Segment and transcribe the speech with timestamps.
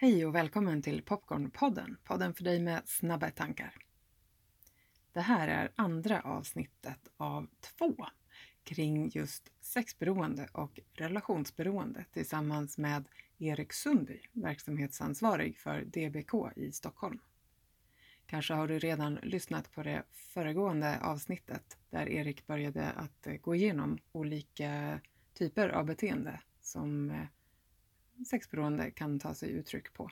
[0.00, 3.74] Hej och välkommen till Popcornpodden, podden för dig med snabba tankar.
[5.12, 8.06] Det här är andra avsnittet av två
[8.64, 13.04] kring just sexberoende och relationsberoende tillsammans med
[13.38, 17.18] Erik Sundby, verksamhetsansvarig för DBK i Stockholm.
[18.26, 23.98] Kanske har du redan lyssnat på det föregående avsnittet där Erik började att gå igenom
[24.12, 25.00] olika
[25.34, 27.22] typer av beteende som eh,
[28.26, 30.10] sexberoende kan ta sig uttryck på.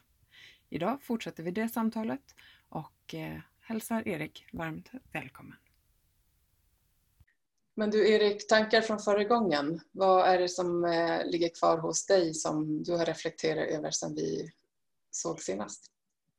[0.69, 2.35] Idag fortsätter vi det samtalet
[2.69, 5.57] och eh, hälsar Erik varmt välkommen.
[7.75, 9.81] Men du Erik, tankar från förra gången.
[9.93, 14.15] Vad är det som eh, ligger kvar hos dig som du har reflekterat över sedan
[14.15, 14.51] vi
[15.11, 15.87] såg senast?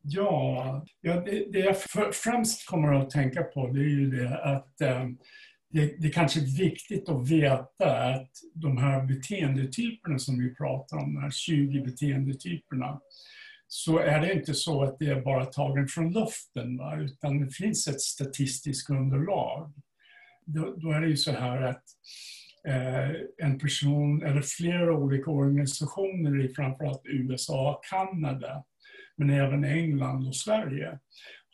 [0.02, 1.82] Ja, ja det, det jag
[2.16, 5.06] främst kommer att tänka på det är ju det att eh,
[5.70, 11.14] det, det kanske är viktigt att veta att de här beteendetyperna som vi pratar om,
[11.14, 13.00] de här 20 beteendetyperna,
[13.68, 16.98] så är det inte så att det är bara tagen från luften, va?
[16.98, 19.74] utan det finns ett statistiskt underlag.
[20.46, 21.84] Då, då är det ju så här att
[22.68, 28.64] eh, en person, eller flera olika organisationer i framförallt USA och Kanada,
[29.18, 31.00] men även England och Sverige,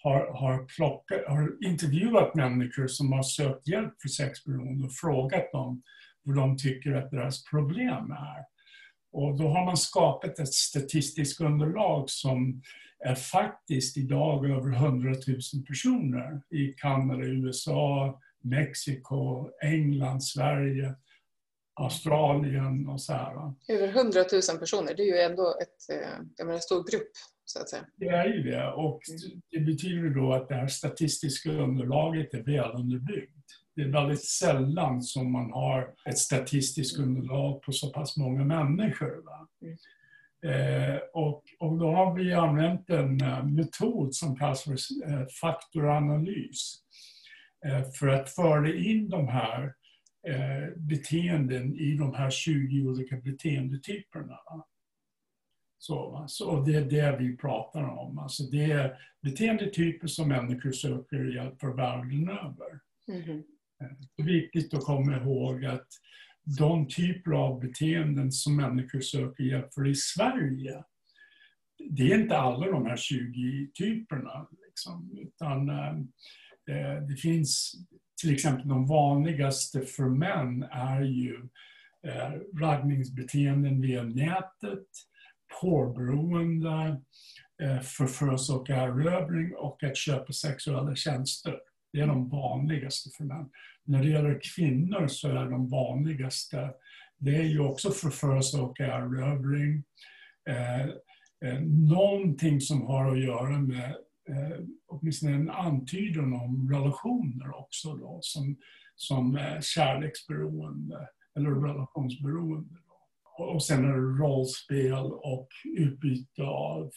[0.03, 5.83] har, har, plockat, har intervjuat människor som har sökt hjälp för sexberoende och frågat dem
[6.23, 8.45] vad de tycker att deras problem är.
[9.11, 12.61] Och då har man skapat ett statistiskt underlag som
[13.05, 20.95] är faktiskt idag över 100 000 personer i Kanada, USA, Mexiko, England, Sverige,
[21.75, 23.53] Australien och så här.
[23.67, 27.11] Över 100 000 personer, det är ju ändå ett, eh, jag menar, en stor grupp
[27.45, 27.85] så att säga.
[27.95, 29.41] Det är ju det och mm.
[29.51, 33.33] det betyder då att det här statistiska underlaget är väl underbyggt.
[33.75, 39.23] Det är väldigt sällan som man har ett statistiskt underlag på så pass många människor.
[39.61, 39.77] Mm.
[40.43, 46.75] Eh, och, och då har vi använt en uh, metod som kallas för uh, faktoranalys
[47.65, 49.73] uh, för att föra in de här
[50.75, 54.39] beteenden i de här 20 olika beteendetyperna.
[55.83, 58.19] Så, så det är det vi pratar om.
[58.19, 62.79] Alltså det är beteendetyper som människor söker hjälp för världen över.
[63.07, 63.43] Mm.
[64.15, 65.87] Det är viktigt att komma ihåg att
[66.59, 70.83] de typer av beteenden som människor söker hjälp för i Sverige,
[71.89, 74.47] det är inte alla de här 20 typerna.
[74.67, 77.75] Liksom, utan eh, det finns
[78.21, 81.49] till exempel de vanligaste för män är ju
[82.07, 84.87] eh, raggningsbeteenden via nätet,
[85.61, 87.01] porrberoende,
[87.63, 91.59] eh, förförelse och erövring och att köpa sexuella tjänster.
[91.93, 93.49] Det är de vanligaste för män.
[93.85, 96.73] När det gäller kvinnor så är de vanligaste,
[97.17, 99.83] det är ju också förförelse och erövring.
[100.49, 100.85] Eh,
[101.45, 103.95] eh, någonting som har att göra med
[104.29, 108.57] eh, åtminstone en antydan om relationer också då, som,
[108.95, 112.79] som eh, kärleksberoende eller relationsberoende
[113.37, 116.91] och sen är det rollspel och utbyte av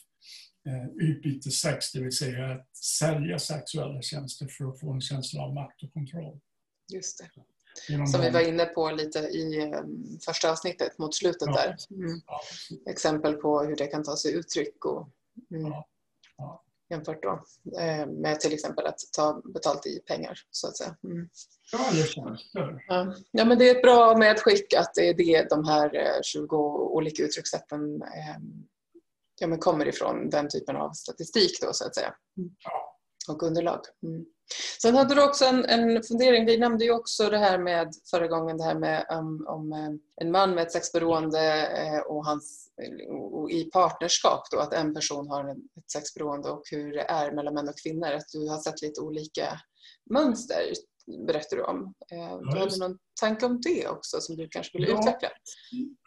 [0.66, 5.42] eh, utbyte sex, det vill säga att sälja sexuella tjänster för att få en känsla
[5.42, 6.40] av makt och kontroll.
[6.92, 7.30] Just det.
[7.88, 11.76] Genom Som vi var inne på lite i um, första avsnittet mot slutet ja, där.
[11.90, 12.20] Mm.
[12.26, 12.40] Ja,
[12.90, 15.08] Exempel på hur det kan ta sig uttryck och
[15.50, 15.72] mm.
[16.36, 17.44] ja, jämfört då
[17.80, 20.96] eh, med till exempel att ta betalt i pengar så att säga.
[21.04, 21.28] Mm.
[21.72, 22.80] Ja, det känns det.
[22.88, 23.14] Ja.
[23.30, 26.60] ja, men det är ett bra medskick att det är det de här 20 eh,
[26.72, 28.36] olika uttryckssätten eh,
[29.40, 32.14] ja, men kommer ifrån, den typen av statistik då så att säga.
[32.64, 32.98] Ja.
[33.28, 33.80] Och underlag.
[34.02, 34.26] Mm.
[34.82, 38.26] Sen hade du också en, en, fundering, vi nämnde ju också det här med förra
[38.26, 42.68] gången det här med um, om eh, en man med ett sexberoende eh, och, hans,
[43.32, 47.54] och i partnerskap då att en person har ett sexberoende och hur det är mellan
[47.54, 48.12] män och kvinnor.
[48.12, 49.60] Att du har sett lite olika
[50.10, 50.72] mönster
[51.26, 51.94] berättar du om.
[52.12, 55.28] Eh, du hade någon tanke om det också som du kanske vill ja, utveckla?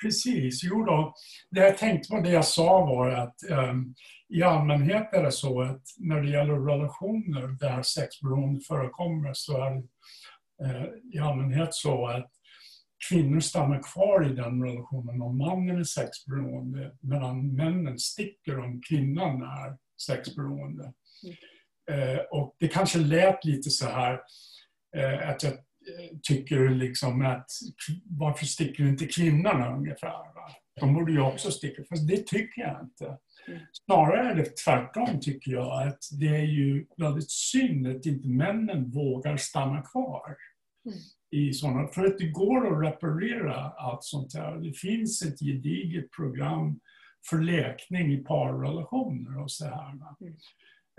[0.02, 1.14] Precis, jo då.
[1.52, 3.96] Det jag tänkte på det jag sa var att um,
[4.30, 9.72] i allmänhet är det så att när det gäller relationer där sexberoende förekommer så är
[9.72, 9.84] det
[10.66, 12.32] uh, i allmänhet så att
[13.10, 19.42] kvinnor stannar kvar i den relationen om mannen är sexberoende medan männen sticker om kvinnan
[19.42, 19.78] är
[20.08, 20.94] sexberoende.
[21.88, 22.10] Mm.
[22.16, 24.20] Uh, och det kanske lät lite så här
[24.98, 27.52] Eh, att jag eh, tycker liksom att
[28.06, 30.34] varför sticker inte kvinnorna ungefär?
[30.36, 30.52] Va?
[30.80, 33.18] De borde ju också sticka, fast det tycker jag inte.
[33.50, 33.62] Mm.
[33.86, 38.92] Snarare är det tvärtom tycker jag, att det är ju väldigt synd att inte männen
[38.92, 40.36] vågar stanna kvar.
[40.86, 41.00] Mm.
[41.32, 44.58] i sådana, för att det går att reparera allt sånt här.
[44.58, 46.80] Det finns ett gediget program
[47.30, 49.92] för lekning i parrelationer och så här.
[50.22, 50.36] Mm.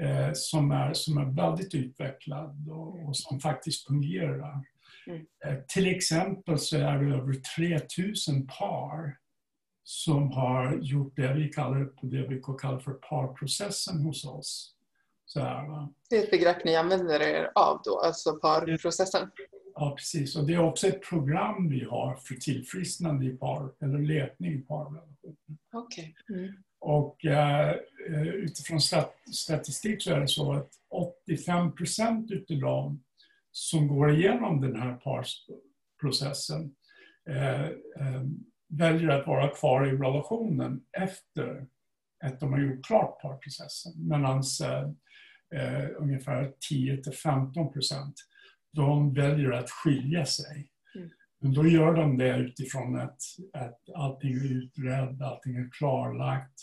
[0.02, 4.64] Eh, som, är, som är väldigt utvecklad och, och som faktiskt fungerar.
[5.06, 5.26] Mm.
[5.47, 9.17] Eh, till exempel så är det över 3000 par
[9.82, 14.75] som har gjort det vi kallar, det vi kallar för parprocessen hos oss.
[15.25, 19.31] Så här, det är ett begrepp ni använder er av då, alltså parprocessen?
[19.75, 20.37] Ja, precis.
[20.37, 24.59] Och det är också ett program vi har för tillfrisknande i par, eller letning i
[24.59, 25.37] parrelationer.
[25.73, 26.15] Okay.
[26.29, 26.53] Mm.
[26.81, 27.76] Och eh,
[28.35, 30.71] utifrån stat statistik så är det så att
[31.26, 33.03] 85 procent utav dem
[33.53, 36.75] som går igenom den här parprocessen
[37.29, 38.23] eh, eh,
[38.71, 41.67] väljer att vara kvar i relationen efter
[42.25, 43.93] att de har gjort klart parprocessen.
[43.97, 44.43] Medan
[45.55, 48.15] eh, ungefär 10 till 15 procent
[48.73, 50.71] de väljer att skilja sig.
[50.95, 51.11] Mm.
[51.41, 53.23] Men då gör de det utifrån att,
[53.53, 56.55] att allting är utredd, allting är klarlagt.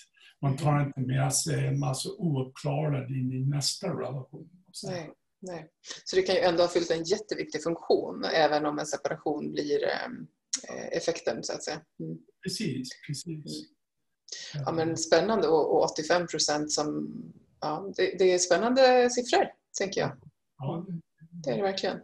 [0.42, 0.88] Man tar mm.
[0.88, 4.50] inte med sig en massa ouppklarade in i nästa relation.
[4.84, 5.70] Nej, nej.
[6.06, 9.84] Så det kan ju ändå ha fyllt en jätteviktig funktion även om en separation blir
[9.84, 10.10] eh,
[10.92, 11.82] effekten så att säga.
[12.00, 12.18] Mm.
[12.44, 13.28] Precis, precis.
[14.56, 14.66] Mm.
[14.66, 17.14] Ja, men spännande och, och 85 procent som...
[17.62, 19.48] Ja, det, det, är spännande siffror,
[19.80, 20.12] tänker jag.
[20.58, 20.86] Ja,
[21.44, 22.00] det är det verkligen.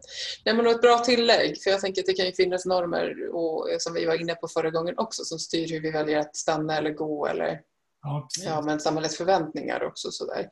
[0.45, 3.67] Nej, men ett bra tillägg, för jag tänker att det kan ju finnas normer och,
[3.79, 6.77] som vi var inne på förra gången också som styr hur vi väljer att stanna
[6.77, 7.61] eller gå eller
[8.01, 10.11] ja, ja men samhällets förväntningar också.
[10.11, 10.49] Sådär.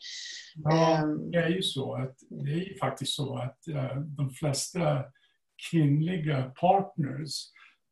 [0.55, 1.31] Ja, ehm.
[1.31, 5.03] det är ju så att det är faktiskt så att uh, de flesta
[5.71, 7.45] kvinnliga partners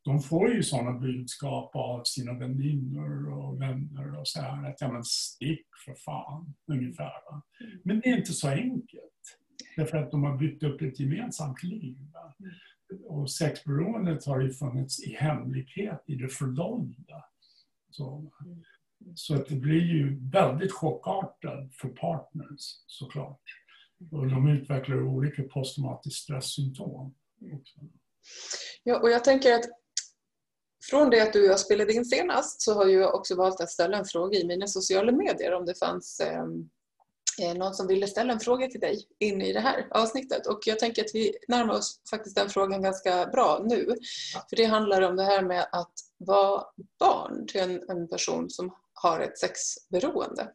[0.04, 4.92] de får ju sådana budskap av sina väninnor och vänner och så här att ja
[4.92, 7.30] men stick för fan, ungefär.
[7.30, 7.42] Va?
[7.60, 7.80] Mm.
[7.84, 9.38] Men det är inte så enkelt.
[9.76, 11.98] Därför att de har byggt upp ett gemensamt liv.
[12.40, 13.04] Mm.
[13.04, 17.24] Och sexberoendet har ju funnits i hemlighet, i det fördolda.
[17.90, 18.32] Så,
[19.14, 23.42] så att det blir ju väldigt chockartat för partners såklart.
[24.10, 27.14] Och de utvecklar olika posttraumatiskt stresssymptom.
[28.82, 29.79] Ja, och jag tänker att
[30.82, 33.70] från det att du och jag spelade in senast så har jag också valt att
[33.70, 36.44] ställa en fråga i mina sociala medier om det fanns eh,
[37.40, 40.46] Eh, någon som ville ställa en fråga till dig in i det här avsnittet.
[40.46, 43.94] Och jag tänker att vi närmar oss faktiskt den frågan ganska bra nu.
[44.50, 46.64] För det handlar om det här med att vara
[46.98, 50.50] barn till en, en person som har ett sexberoende.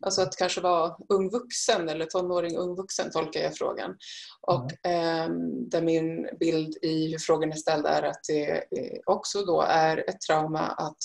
[0.00, 3.96] Alltså att kanske vara ung vuxen eller tonåring, ung vuxen tolkar jag frågan.
[4.40, 5.28] Och eh,
[5.70, 8.64] där min bild i hur frågan är ställd är att det
[9.06, 10.98] också då är ett trauma att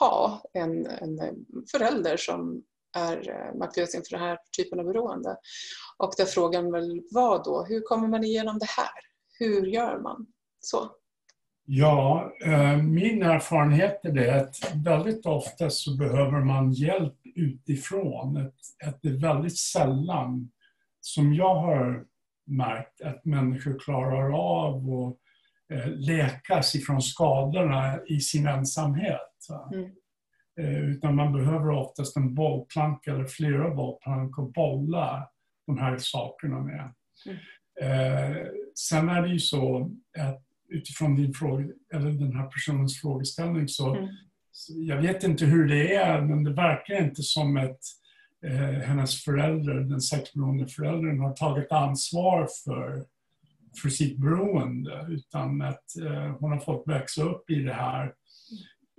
[0.00, 1.18] ha en, en
[1.72, 2.62] förälder som
[2.96, 5.36] är eh, maktlös inför den här typen av beroende.
[5.98, 8.90] Och där frågan väl var då, hur kommer man igenom det här?
[9.38, 10.26] Hur gör man?
[10.60, 10.90] Så.
[11.72, 18.36] Ja, eh, min erfarenhet är det att väldigt ofta så behöver man hjälp utifrån.
[18.84, 20.50] Att, det är väldigt sällan
[21.00, 22.04] som jag har
[22.46, 25.16] märkt att människor klarar av att
[25.72, 29.48] eh, läkas ifrån skadorna i sin ensamhet.
[29.72, 29.90] Mm.
[30.60, 35.28] Eh, utan man behöver oftast en bollplanka eller flera bollplankor att bolla
[35.66, 36.94] de här sakerna med.
[37.26, 37.38] Mm.
[38.74, 41.64] Sen är det ju så att utifrån din fråga,
[41.94, 44.08] eller den här personens frågeställning så, mm.
[44.68, 47.78] jag vet inte hur det är men det verkar inte som att
[48.46, 53.04] eh, hennes förälder, den sexberoende föräldern har tagit ansvar för,
[53.82, 58.12] för sitt beroende utan att eh, hon har fått växa upp i det här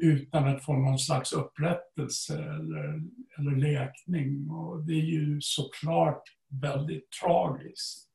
[0.01, 3.01] utan att få någon slags upprättelse eller,
[3.37, 4.49] eller läkning.
[4.49, 6.23] Och det är ju såklart
[6.61, 8.09] väldigt tragiskt.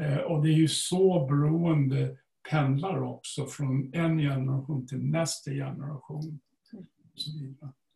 [0.00, 2.16] Eh, och det är ju så beroende
[2.50, 6.40] pendlar också från en generation till nästa generation.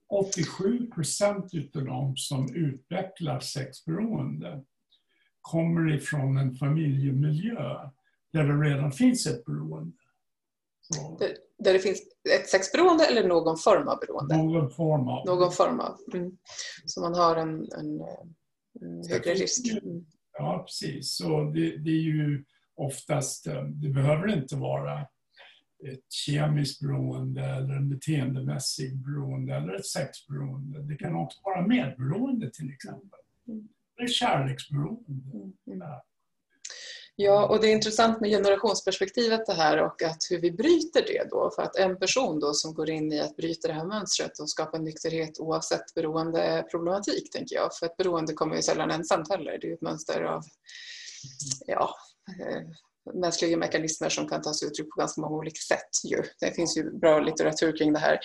[0.08, 4.64] 87 procent utav de som utvecklar sexberoende
[5.40, 7.90] kommer ifrån en familjemiljö
[8.32, 9.96] där det redan finns ett beroende.
[11.18, 14.36] Det, där det finns ett sexberoende eller någon form av beroende?
[14.36, 15.26] Någon form av.
[15.26, 15.98] Någon form av.
[16.14, 16.36] Mm.
[16.84, 18.00] Så man har en, en,
[18.80, 19.82] en högre risk.
[19.82, 20.06] Mm.
[20.38, 21.16] Ja, precis.
[21.16, 22.44] Så det, det, är ju
[22.76, 25.00] oftast, eh, det behöver inte vara
[25.92, 30.82] ett kemiskt beroende eller en beteendemässig beroende eller ett sexberoende.
[30.82, 33.18] Det kan också vara medberoende till exempel.
[33.98, 35.36] Eller kärleksberoende.
[35.36, 35.52] Mm.
[35.66, 35.88] mm.
[37.16, 41.30] Ja, och det är intressant med generationsperspektivet det här och att hur vi bryter det
[41.30, 41.50] då.
[41.56, 44.50] För att en person då som går in i att bryta det här mönstret och
[44.50, 47.74] skapa nykterhet oavsett beroendeproblematik, tänker jag.
[47.74, 49.58] För ett beroende kommer ju sällan ensamt heller.
[49.60, 50.42] Det är ju ett mönster av
[51.66, 51.94] ja,
[52.28, 52.62] Eh,
[53.14, 55.90] mänskliga mekanismer som kan ta sig uttryck på ganska många olika sätt.
[56.04, 56.22] Ju.
[56.40, 58.18] Det finns ju bra litteratur kring det här.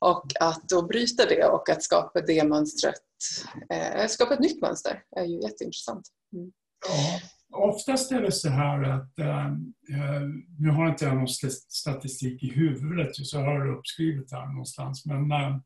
[0.00, 2.94] Och att då bryta det och att skapa det mönstret,
[3.70, 6.08] eh, skapa ett nytt mönster är ju jätteintressant.
[6.32, 6.52] Mm.
[6.88, 7.20] Ja,
[7.58, 10.22] oftast är det så här att, eh, eh
[10.58, 11.28] nu har inte jag någon
[11.68, 15.56] statistik i huvudet så jag har det uppskrivet här någonstans, men eh,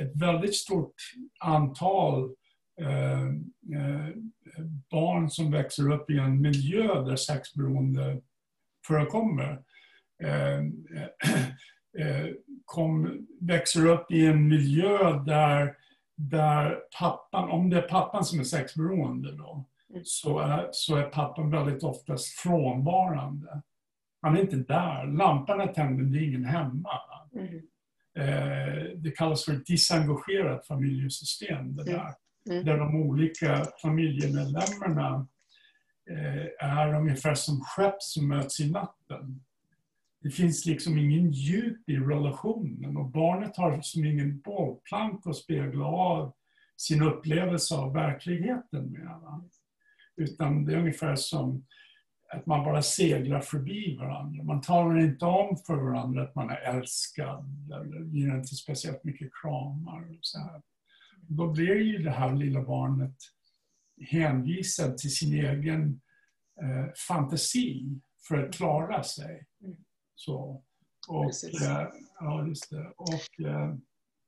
[0.00, 0.94] ett väldigt stort
[1.40, 2.34] antal
[4.90, 8.20] barn som växer upp i en miljö där sexberoende
[8.86, 9.62] förekommer
[12.64, 15.76] kom, växer upp i en miljö där,
[16.16, 20.02] där pappan, om det är pappan som är sexberoende då, Mm.
[20.04, 23.62] så är, så är pappan väldigt oftast frånvarande.
[24.22, 25.06] Han är inte där.
[25.06, 26.90] Lampan är tänd men det är ingen hemma.
[27.34, 27.54] Mm.
[28.18, 31.76] Eh, det kallas för ett disengagerat familjesystem.
[31.76, 32.14] Det där,
[32.50, 32.64] mm.
[32.64, 35.26] där de olika familjemedlemmarna
[36.10, 39.44] eh, är ungefär som skepp som möts i natten.
[40.20, 45.84] Det finns liksom ingen djup i relationen och barnet har som ingen bollplank att spegla
[45.86, 46.32] av
[46.76, 49.50] sin upplevelse av verkligheten med.
[50.16, 51.64] Utan det är ungefär som
[52.32, 54.42] att man bara seglar förbi varandra.
[54.42, 59.30] Man talar inte om för varandra att man är älskad eller ger inte speciellt mycket
[59.42, 60.10] kramar.
[60.10, 60.62] Och så här.
[61.20, 63.14] Då blir ju det här lilla barnet
[64.10, 66.00] hänvisad till sin egen
[66.62, 69.46] eh, fantasi för att klara sig.
[70.14, 70.64] Så.
[71.08, 71.24] Och,
[71.62, 71.88] eh,
[72.20, 72.92] ja, just det.
[72.96, 73.74] Och, eh,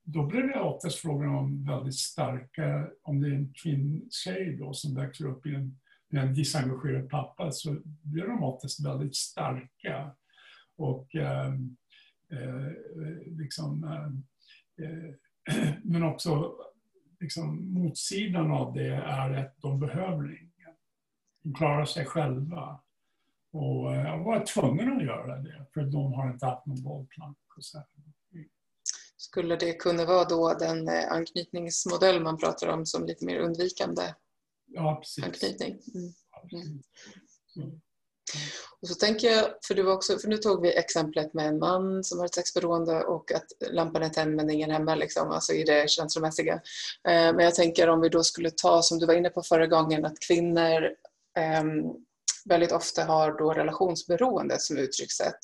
[0.03, 4.95] då blir det oftast frågan om väldigt starka, om det är en kvinntjej då som
[4.95, 5.79] växer upp i en
[6.11, 10.15] med en disengagerad pappa så blir de oftast väldigt starka.
[10.77, 11.53] Och eh,
[12.31, 12.71] eh,
[13.25, 15.13] liksom, eh, eh
[15.83, 16.55] men också
[17.21, 20.75] liksom, motsidan av det är att de behöver ingen.
[21.43, 22.79] De klarar sig själva.
[23.51, 27.37] Och eh, jag var tvungen att göra det för de har inte haft någon bollplank.
[29.17, 34.13] Skulle det kunna vara då den eh, anknytningsmodell man pratar om som lite mer undvikande
[34.65, 35.79] ja, anknytning.
[35.95, 36.13] Mm.
[37.55, 37.81] Mm.
[38.81, 42.03] Och så tänker jag, för, du också, för nu tog vi exemplet med en man
[42.03, 45.63] som har ett sexberoende och att lampan är tänd men ingen hemma, liksom, alltså i
[45.63, 46.53] det känslomässiga.
[47.07, 49.67] Eh, men jag tänker om vi då skulle ta, som du var inne på förra
[49.67, 50.83] gången, att kvinnor
[51.37, 51.63] eh,
[52.45, 55.39] väldigt ofta har då relationsberoende som uttryckssätt.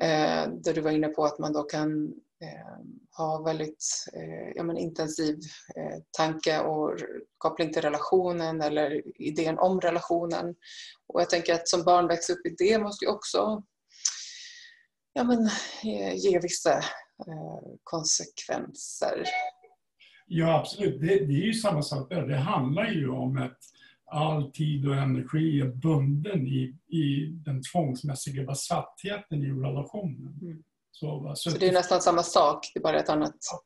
[0.00, 2.84] Eh, där du var inne på att man då kan Eh,
[3.16, 5.38] ha väldigt eh, ja, men intensiv
[5.76, 6.98] eh, tanke och
[7.38, 10.54] koppling till relationen eller idén om relationen.
[11.14, 13.62] Och jag tänker att som barn växa upp i det måste ju också
[15.12, 15.50] ja, men,
[16.16, 16.84] ge vissa
[17.82, 19.24] konsekvenser.
[20.26, 21.00] Ja, absolut.
[21.00, 22.26] Det, det, är ju samma sak där.
[22.26, 23.58] Det handlar ju om att
[24.06, 30.38] all tid och energi är bunden i, i den tvångsmässiga besattheten i relationen.
[30.42, 30.62] Mm.
[30.90, 33.62] Så, så, så, det är nästan samma sak, det är bara ett annat, ja,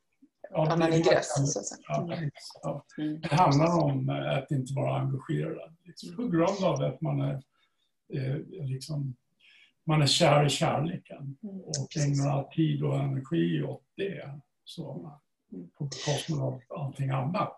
[0.55, 1.53] annan ingress?
[1.53, 2.29] Så ja, mm.
[2.61, 2.85] ja.
[2.97, 3.21] Mm.
[3.21, 5.75] Det handlar om eh, att inte vara engagerad.
[5.83, 7.41] Liksom, på grund av att man är,
[8.13, 9.15] eh, liksom,
[9.85, 14.41] man är kär i kärleken mm, och ägnar all tid och energi åt det.
[14.63, 15.17] Så,
[15.53, 15.69] mm.
[15.69, 17.57] på bekostnad av allting annat.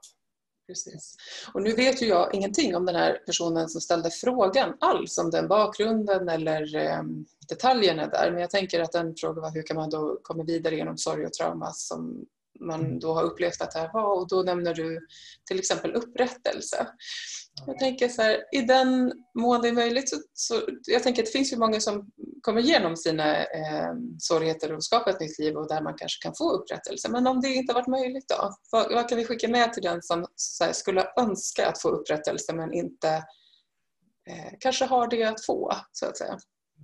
[0.68, 1.16] Precis.
[1.54, 5.32] Och nu vet ju jag ingenting om den här personen som ställde frågan alls, om
[5.32, 7.04] den bakgrunden eller eh,
[7.50, 8.32] detaljerna där.
[8.32, 11.26] Men jag tänker att en fråga var hur kan man då komma vidare genom sorg
[11.26, 12.26] och trauma som
[12.62, 13.00] man mm.
[13.00, 15.08] då har upplevt att det här var och då nämner du
[15.48, 16.88] till exempel upprättelse.
[17.66, 21.26] Jag tänker så här, i den mån det är möjligt så, så jag tänker att
[21.26, 25.58] det finns ju många som kommer igenom sina eh, svårigheter och skapar ett nytt liv
[25.58, 27.12] och där man kanske kan få upprättelse.
[27.12, 28.54] Men om det inte har varit möjligt då?
[28.72, 30.26] Vad, vad kan vi skicka med till den som
[30.62, 33.10] här, skulle önska att få upprättelse men inte
[34.30, 36.38] eh, kanske har det att få, så att säga?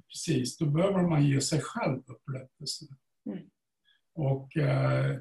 [0.10, 2.86] Precis, då behöver man ge sig själv upprättelse.
[3.30, 3.50] Mm.
[4.16, 5.18] Och eh, eh,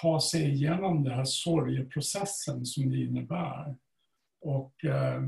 [0.00, 3.76] ta sig igenom den här sorgeprocessen som det innebär.
[4.40, 5.22] Och, eh,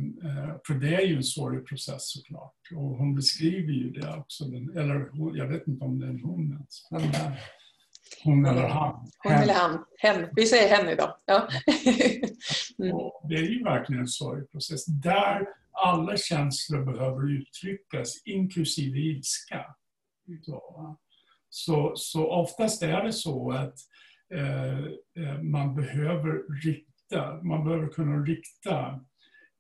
[0.67, 2.55] för det är ju en sorgeprocess såklart.
[2.75, 4.45] Och hon beskriver ju det också.
[4.75, 6.87] Eller jag vet inte om det är en hon ens.
[6.91, 7.33] Men,
[8.25, 9.11] hon eller han.
[9.19, 9.85] Hon eller han.
[9.99, 10.29] Hen.
[10.33, 11.17] Vi säger hen idag.
[11.25, 11.49] Ja.
[12.79, 12.97] Mm.
[13.29, 19.65] det är ju verkligen en sorgeprocess där alla känslor behöver uttryckas, inklusive ilska.
[20.43, 20.97] Så,
[21.57, 23.75] så, så oftast är det så att
[24.35, 24.79] eh,
[25.25, 29.01] eh, man behöver rikta, man behöver kunna rikta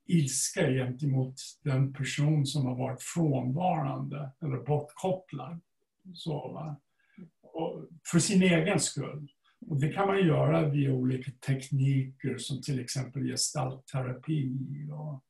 [0.06, 1.34] ilska gentemot
[1.64, 5.60] den person som har varit frånvarande eller bortkopplad.
[6.14, 6.80] Så, va?
[8.12, 9.28] för sin egen skull.
[9.66, 14.58] Och det kan man göra via olika tekniker som till exempel gestaltterapi
[14.90, 15.24] och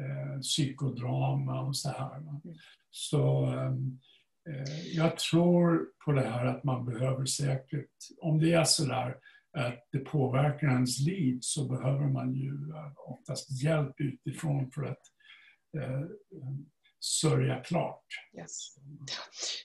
[0.00, 2.20] eh, psykodrama och så här.
[2.20, 2.40] Va?
[2.90, 3.72] Så eh,
[4.48, 7.90] Eh, jag tror på det här att man behöver säkert,
[8.20, 9.16] om det är sådär
[9.58, 12.52] att det påverkar ens liv så behöver man ju
[12.96, 15.02] oftast hjälp utifrån för att
[15.78, 16.00] eh,
[17.00, 18.04] sörja klart.
[18.38, 18.74] Yes.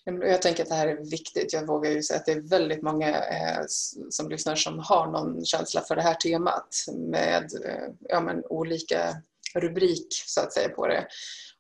[0.03, 1.53] Jag tänker att det här är viktigt.
[1.53, 3.63] Jag vågar ju säga att det är väldigt många eh,
[4.09, 9.15] som lyssnar som har någon känsla för det här temat med eh, ja, men, olika
[9.55, 11.07] rubrik så att säga på det.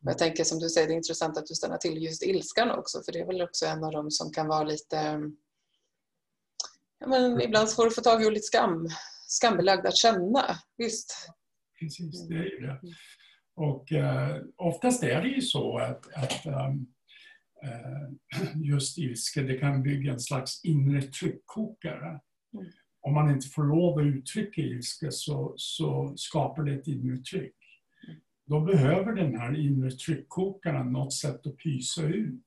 [0.05, 3.03] Jag tänker som du säger, det är intressant att du stannar till just ilskan också
[3.03, 5.21] för det är väl också en av dem som kan vara lite
[6.99, 8.87] ja, men ibland får du få tag i lite skam,
[9.27, 10.45] skambelagd att känna.
[10.77, 11.29] Visst.
[11.79, 12.79] Precis, det är ju det.
[13.55, 16.87] Och eh, oftast är det ju så att, att um,
[18.63, 22.19] just ilska, det kan bygga en slags inre tryckkokare.
[22.53, 22.65] Mm.
[23.01, 27.55] Om man inte får lov att uttrycka ilska så, så skapar det ett inre tryck.
[28.45, 32.45] Då behöver den här inre tryckkokaren något sätt att pysa ut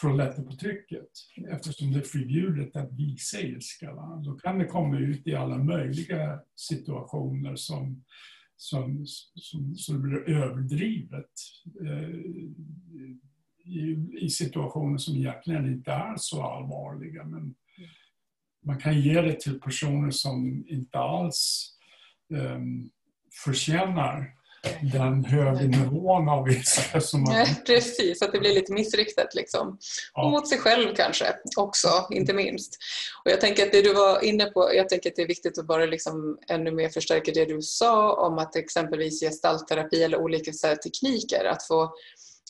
[0.00, 1.08] för att lätta på trycket.
[1.48, 3.94] Eftersom det är förbjudet att visa ilska.
[3.94, 4.22] Va?
[4.24, 8.04] Då kan det komma ut i alla möjliga situationer som
[8.60, 11.30] som, som, som blir överdrivet
[11.80, 12.20] eh,
[13.64, 17.24] i, i, situationer som egentligen inte är så allvarliga.
[17.24, 17.54] Men
[18.64, 21.70] man kan ge det till personer som inte alls
[22.34, 22.60] eh,
[23.44, 24.37] förtjänar
[24.92, 26.48] den höga nivån av
[27.14, 27.24] man...
[27.28, 29.78] Nej, precis, att det blir lite missriktat liksom.
[30.14, 30.24] Ja.
[30.24, 32.78] Och mot sig själv kanske också, inte minst.
[33.24, 35.58] Och jag tänker att det du var inne på, jag tänker att det är viktigt
[35.58, 40.52] att bara liksom ännu mer förstärka det du sa om att exempelvis gestaltterapi eller olika
[40.52, 41.92] så tekniker, att få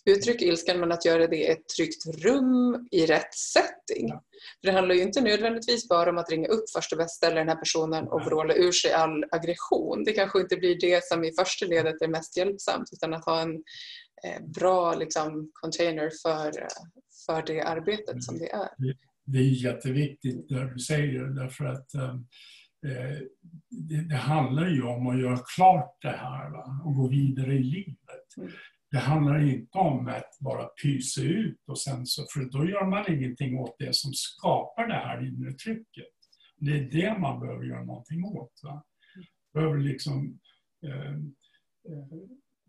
[0.09, 4.09] uttrycka ilskan men att göra det i ett tryggt rum i rätt setting.
[4.09, 4.23] Ja.
[4.61, 7.49] För det handlar ju inte nödvändigtvis bara om att ringa upp första bästa eller den
[7.49, 10.05] här personen och vråla ur sig all aggression.
[10.05, 13.41] Det kanske inte blir det som i första ledet är mest hjälpsamt utan att ha
[13.41, 13.55] en
[14.25, 16.53] eh, bra liksom, container för,
[17.27, 18.69] för det arbetet som det är.
[19.25, 22.15] Det är jätteviktigt det du säger därför att eh,
[22.87, 23.19] eh,
[23.71, 26.83] det, det, handlar ju om att göra klart det här va?
[26.85, 28.37] och gå vidare i livet.
[28.37, 28.51] Mm.
[28.91, 33.13] Det handlar inte om att bara pysa ut och sen så, för då gör man
[33.13, 36.07] ingenting åt det som skapar det här inre trycket.
[36.57, 38.61] Det är det man behöver göra någonting åt.
[38.63, 38.85] Va?
[39.55, 40.41] Behöver liksom
[40.87, 42.19] eh, eh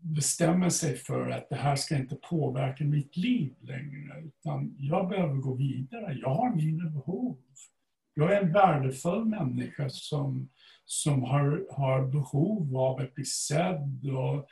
[0.02, 5.34] bestämma sig för att det här ska inte påverka mitt liv längre, utan jag behöver
[5.34, 6.18] gå vidare.
[6.20, 7.38] Jag har mina behov.
[8.14, 10.48] Jag är en värdefull människa som,
[10.84, 14.46] som har, har behov av att bli sedd och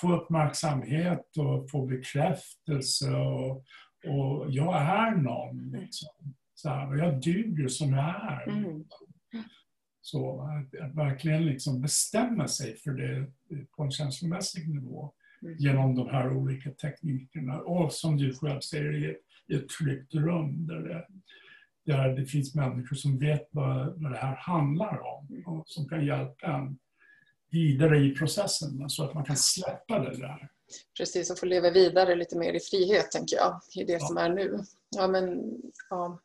[0.00, 3.10] få uppmärksamhet och få bekräftelse.
[3.10, 3.64] Och,
[4.06, 5.70] och jag är någon.
[5.70, 6.34] Liksom.
[6.54, 8.48] Så här, jag duger som jag är.
[8.48, 8.84] Mm.
[10.00, 13.26] Så att, att, verkligen liksom bestämma sig för det
[13.76, 15.56] på en känslomässig nivå mm.
[15.58, 17.60] genom de här olika teknikerna.
[17.60, 21.06] Och som du själv säger, i ett, i ett tryggt rum där det,
[21.86, 26.06] där det finns människor som vet vad, vad det här handlar om och som kan
[26.06, 26.78] hjälpa en
[27.54, 30.48] vidare i processen så att man kan släppa det där.
[30.96, 33.98] Precis, och få leva vidare lite mer i frihet, tänker jag, i det ja.
[33.98, 34.58] som är nu.
[34.96, 35.40] Ja, men,
[35.90, 36.18] ja,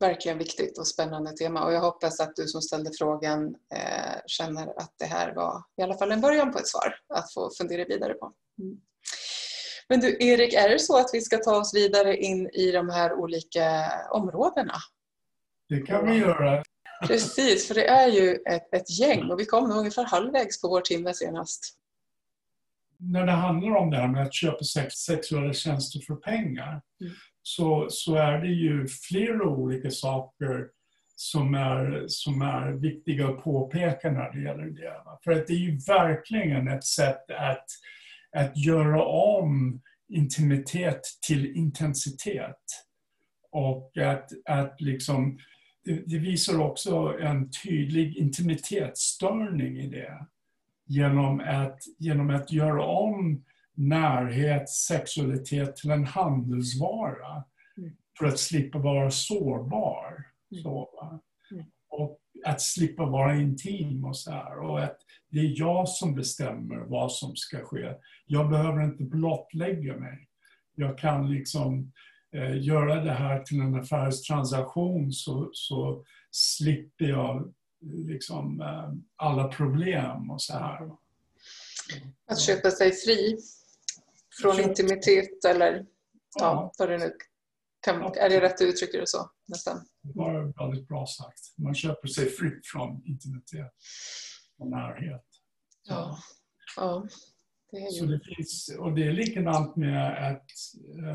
[0.00, 4.78] verkligen viktigt och spännande tema och jag hoppas att du som ställde frågan eh, känner
[4.78, 7.84] att det här var i alla fall en början på ett svar att få fundera
[7.84, 8.32] vidare på.
[8.58, 8.80] Mm.
[9.88, 12.88] Men du Erik, är det så att vi ska ta oss vidare in i de
[12.88, 14.74] här olika områdena?
[15.68, 16.64] Det kan vi göra.
[17.02, 20.80] Precis, för det är ju ett, ett gäng och vi kom ungefär halvvägs på vår
[20.80, 21.78] timme senast.
[22.98, 27.12] När det handlar om det här med att köpa sex, sexuella tjänster för pengar mm.
[27.42, 30.66] så, så är det ju flera olika saker
[31.16, 34.94] som är, som är viktiga att påpeka när det gäller det.
[35.24, 37.66] För att det är ju verkligen ett sätt att,
[38.36, 42.62] att göra om intimitet till intensitet.
[43.50, 45.38] Och att, att liksom
[45.84, 50.26] det, visar också en tydlig intimitetsstörning i det.
[50.86, 53.44] Genom att, genom att göra om
[53.74, 57.44] närhet, sexualitet till en handelsvara
[57.76, 57.90] mm.
[58.18, 60.24] för att slippa vara sårbar.
[60.52, 60.62] Mm.
[60.62, 60.88] Så,
[61.50, 61.64] mm.
[61.88, 64.58] och att slippa vara intim och så här.
[64.58, 64.98] Och att
[65.30, 67.94] det är jag som bestämmer vad som ska ske.
[68.26, 70.28] Jag behöver inte blottlägga mig.
[70.74, 71.92] Jag kan liksom
[72.38, 80.42] göra det här till en affärstransaktion så, så slipper jag liksom, eh, alla problem och
[80.42, 80.90] så här.
[82.26, 83.38] Att köpa sig fri
[84.42, 84.66] från Köp...
[84.66, 85.86] intimitet eller
[86.40, 87.12] ja, vad det nu
[87.84, 88.14] kan, ja.
[88.14, 89.30] Är det rätt att uttrycka det så?
[89.46, 89.76] Nästan.
[90.02, 91.58] Det var väldigt bra sagt.
[91.58, 93.72] Man köper sig fritt från intimitet
[94.58, 95.26] och närhet.
[95.88, 96.18] Ja.
[96.76, 97.06] Ja.
[97.70, 97.98] Det är ju...
[97.98, 100.50] Så det finns, och det är likadant med, att,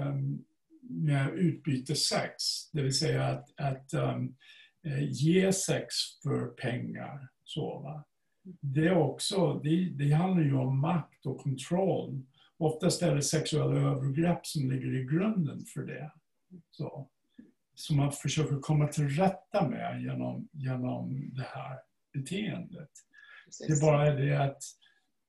[0.08, 0.46] um,
[0.90, 4.36] med utbytessex, det vill säga att, att um,
[5.10, 7.30] ge sex för pengar.
[7.44, 8.06] Så, va?
[8.62, 12.26] Det, är också, det, det handlar ju om makt och kontroll.
[12.58, 16.12] Oftast är det sexuella övergrepp som ligger i grunden för det.
[16.72, 17.10] Så,
[17.76, 21.78] som man försöker komma till rätta med genom, genom det här
[22.14, 22.90] beteendet.
[23.46, 23.68] Precis.
[23.68, 24.64] Det är bara det att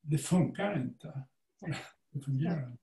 [0.02, 1.22] det funkar inte.
[2.12, 2.82] Det fungerar inte.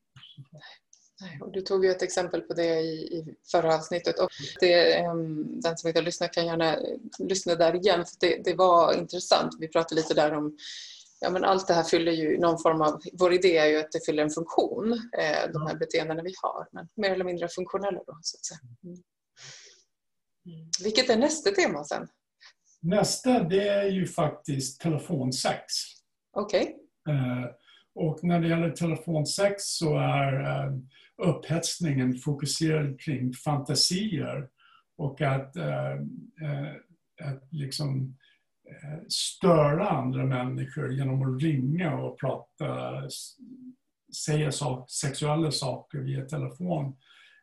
[1.41, 4.19] Och du tog ju ett exempel på det i, i förra avsnittet.
[4.19, 6.80] Och det, um, den som inte har lyssnat kan gärna
[7.19, 8.06] lyssna där igen.
[8.06, 9.56] För det, det var intressant.
[9.60, 10.58] Vi pratade lite där om
[11.19, 13.01] ja, men allt det här fyller ju någon form av...
[13.13, 16.67] Vår idé är ju att det fyller en funktion, eh, de här beteendena vi har.
[16.71, 18.60] Men mer eller mindre funktionella då, så att säga.
[18.84, 19.03] Mm.
[20.45, 20.69] Mm.
[20.84, 22.08] Vilket är nästa tema sen?
[22.82, 25.63] Nästa, det är ju faktiskt telefonsex.
[26.34, 26.75] Okej.
[27.06, 27.15] Okay.
[27.15, 27.45] Eh,
[27.95, 30.71] och när det gäller telefonsex så är eh,
[31.17, 34.47] upphetsningen fokuserad kring fantasier
[34.97, 36.73] och att, eh, eh
[37.23, 38.17] att liksom
[38.69, 43.01] eh, störa andra människor genom att ringa och prata,
[44.25, 44.51] säga
[44.88, 46.95] sexuella saker via telefon.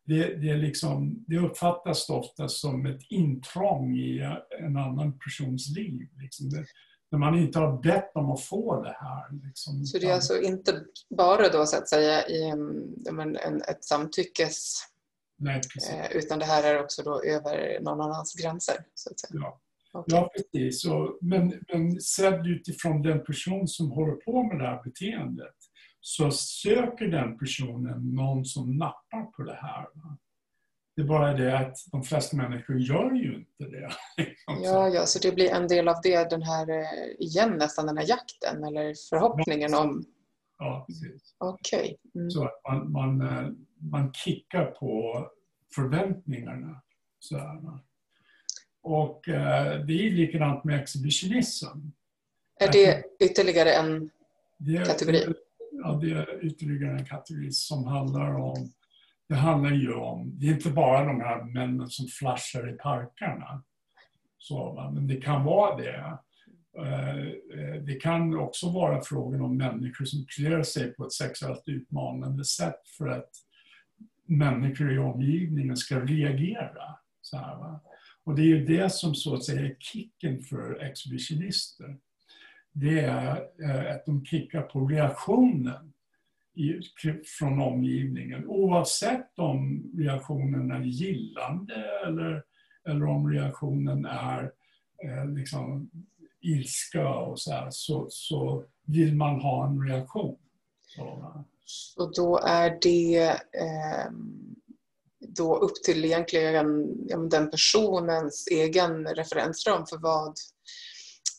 [0.06, 4.20] Det, det, liksom, det uppfattas ofta som ett intrång i
[4.60, 6.08] en annan persons liv.
[6.22, 6.64] Liksom det,
[7.14, 9.46] när man inte har bett om att få det här.
[9.46, 9.84] Liksom.
[9.84, 10.84] Så det är alltså inte
[11.16, 14.74] bara då så att säga i en, en, ett samtyckes...
[15.38, 18.76] Nej, eh, utan det här är också då över någon annans gränser?
[18.94, 19.40] Så att säga.
[19.42, 19.60] Ja.
[19.92, 20.18] Okay.
[20.18, 20.82] ja, precis.
[20.82, 25.56] Så, men, men sedd utifrån den person som håller på med det här beteendet
[26.00, 29.82] så söker den personen någon som nappar på det här.
[29.94, 30.18] Va?
[30.96, 33.90] Det är bara det att de flesta människor gör ju inte det.
[34.46, 37.98] ja, ja, så det blir en del av det, den här, eh, igen nästan den
[37.98, 40.04] här jakten eller förhoppningen om...
[40.58, 41.34] Ja, precis.
[41.38, 41.78] Okej.
[41.78, 41.96] Okay.
[42.14, 42.30] Mm.
[42.30, 45.20] Så att man, man, eh, man kickar på
[45.74, 46.82] förväntningarna.
[47.18, 47.60] Så här.
[48.82, 51.78] Och eh, det är likadant med exhibitionism.
[52.60, 54.10] Är det ytterligare en
[54.58, 55.34] det, kategori?
[55.70, 58.72] Ja, det är ytterligare en kategori som handlar om
[59.28, 63.62] det handlar ju om, det är inte bara de här männen som flashar i parkerna.
[64.38, 66.18] Så, men det kan vara det.
[66.78, 67.26] Eh,
[67.58, 72.44] eh, det kan också vara frågan om människor som klär sig på ett sexuellt utmanande
[72.44, 73.30] sätt för att
[74.26, 76.98] människor i omgivningen ska reagera.
[77.20, 77.78] Så här,
[78.24, 81.96] Och det är ju det som så att säga är kicken för exhibitionister.
[82.72, 85.93] Det är eh, att de kickar på reaktionen
[87.38, 91.74] från omgivningen oavsett om reaktionen är gillande
[92.06, 92.42] eller,
[92.88, 94.52] eller om reaktionen är
[95.04, 95.90] eh, liksom
[96.40, 100.38] ilska och så, här, så, så vill man ha en reaktion.
[100.86, 101.34] Så,
[101.96, 104.10] och då är det eh,
[105.28, 106.96] då upp till egentligen
[107.28, 110.34] den personens egen referensram för vad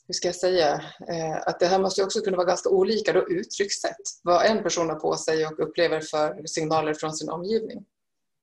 [0.07, 0.73] hur ska jag säga,
[1.09, 4.21] eh, att det här måste också kunna vara ganska olika då uttryckssätt.
[4.23, 7.85] Vad en person har på sig och upplever för signaler från sin omgivning.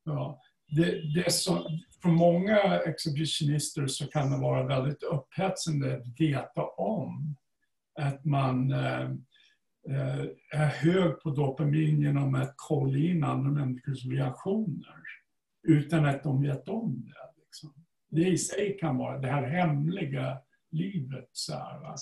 [0.05, 0.41] Ja,
[0.77, 7.37] det, det som, för många exhibitionister så kan det vara väldigt upphetsande att veta om
[8.01, 9.11] att man eh,
[9.89, 15.03] eh, är hög på dopamin genom att kolla in andra människors reaktioner
[15.69, 17.43] utan att de vet om det.
[17.45, 17.75] Liksom.
[18.11, 20.39] Det i sig kan vara det här hemliga
[20.73, 21.29] livet.
[21.33, 21.97] Så här, va?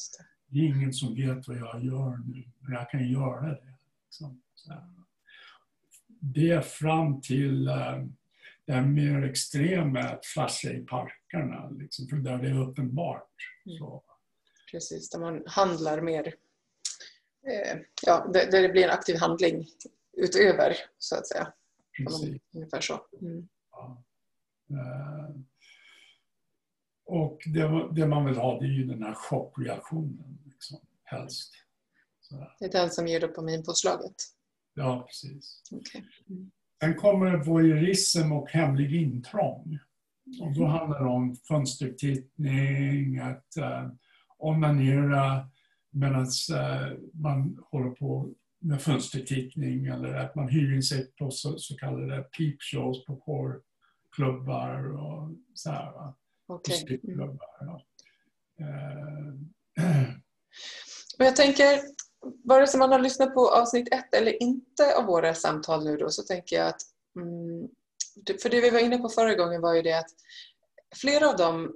[0.47, 3.75] Det är ingen som vet vad jag gör nu, men jag kan göra det.
[4.05, 4.43] Liksom,
[6.21, 8.05] det fram till äh,
[8.65, 13.29] det här mer extrema, att flasha i parkerna, liksom, för där det är uppenbart.
[13.67, 13.79] Mm.
[13.79, 14.05] Så.
[14.71, 16.27] Precis, där man handlar mer,
[17.47, 19.67] eh, ja, där, där, det blir en aktiv handling
[20.17, 21.53] utöver, så att säga.
[21.97, 22.43] Precis.
[22.55, 23.07] Ungefär så.
[23.21, 23.49] Mm.
[23.71, 24.05] Ja.
[27.11, 31.53] Och det, det, man vill ha det är ju den här chockreaktionen, liksom, helst.
[32.21, 32.47] Så.
[32.59, 34.15] Det är den som ger dopaminpåslaget?
[34.75, 35.63] Ja, precis.
[35.71, 36.03] Okay.
[36.29, 36.51] Mm.
[36.81, 39.79] Sen kommer voyeurism och hemlig intrång.
[40.41, 43.93] Och då handlar det om fönstertittning, att uh,
[44.39, 45.49] onanera
[45.91, 51.59] medan uh, man håller på med fönstertittning eller att man hyr in sig på så,
[51.59, 55.93] så kallade peepshows på porrklubbar och så här.
[55.93, 56.17] Va?
[56.51, 56.99] Okay.
[57.09, 57.39] Mm.
[61.19, 61.81] Men jag tänker,
[62.45, 66.11] vare sig man har lyssnat på avsnitt ett eller inte av våra samtal nu då,
[66.11, 66.81] så tänker jag att
[67.17, 67.69] mm,
[68.43, 70.11] för det vi var inne på förra gången var ju det att
[70.97, 71.71] flera av de eh,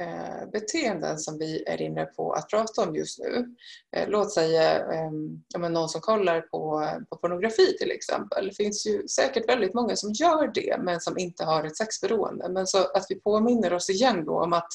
[0.00, 3.54] Eh, beteenden som vi är inne på att prata om just nu.
[3.96, 8.46] Eh, låt säga ehm, någon som kollar på, på pornografi till exempel.
[8.46, 12.48] Det finns ju säkert väldigt många som gör det men som inte har ett sexberoende.
[12.48, 14.68] Men så att vi påminner oss igen då om att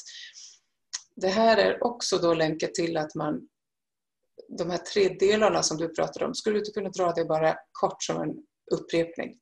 [1.16, 3.48] det här är också då länkat till att man
[4.48, 7.56] de här tre delarna som du pratade om, skulle du inte kunna dra det bara
[7.72, 8.34] kort som en
[8.72, 9.38] upprepning?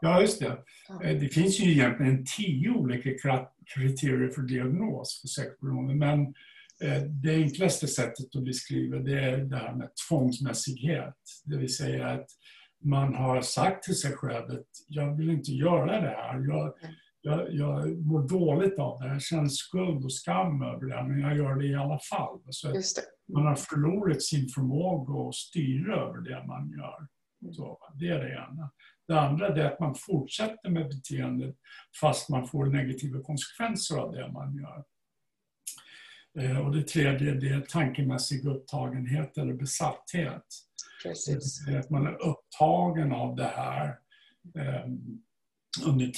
[0.00, 0.58] Ja, just det.
[1.04, 3.10] Eh, det finns ju egentligen tio olika
[3.74, 6.20] kriterier för diagnos för sexberoende, men
[6.84, 11.14] eh, det enklaste sättet att beskriva det är det här med tvångsmässighet.
[11.44, 12.26] Det vill säga att
[12.84, 16.40] man har sagt till sig själv att jag vill inte göra det här.
[16.48, 16.74] Jag,
[17.20, 19.08] jag, jag mår dåligt av det.
[19.08, 22.40] Jag känner skuld och skam över det, men jag gör det i alla fall.
[22.50, 22.68] Så
[23.32, 27.06] man har förlorat sin förmåga att styra över det man gör.
[27.42, 27.54] Mm.
[27.54, 28.70] Så, det är det ena.
[29.12, 31.56] Det andra är att man fortsätter med beteendet
[32.00, 34.84] fast man får negativa konsekvenser av det man gör.
[36.38, 40.44] Eh, och det tredje det är tankemässig upptagenhet eller besatthet.
[41.02, 41.68] Precis.
[41.68, 43.88] Att man är upptagen av det här
[44.56, 44.86] eh,
[45.86, 46.12] under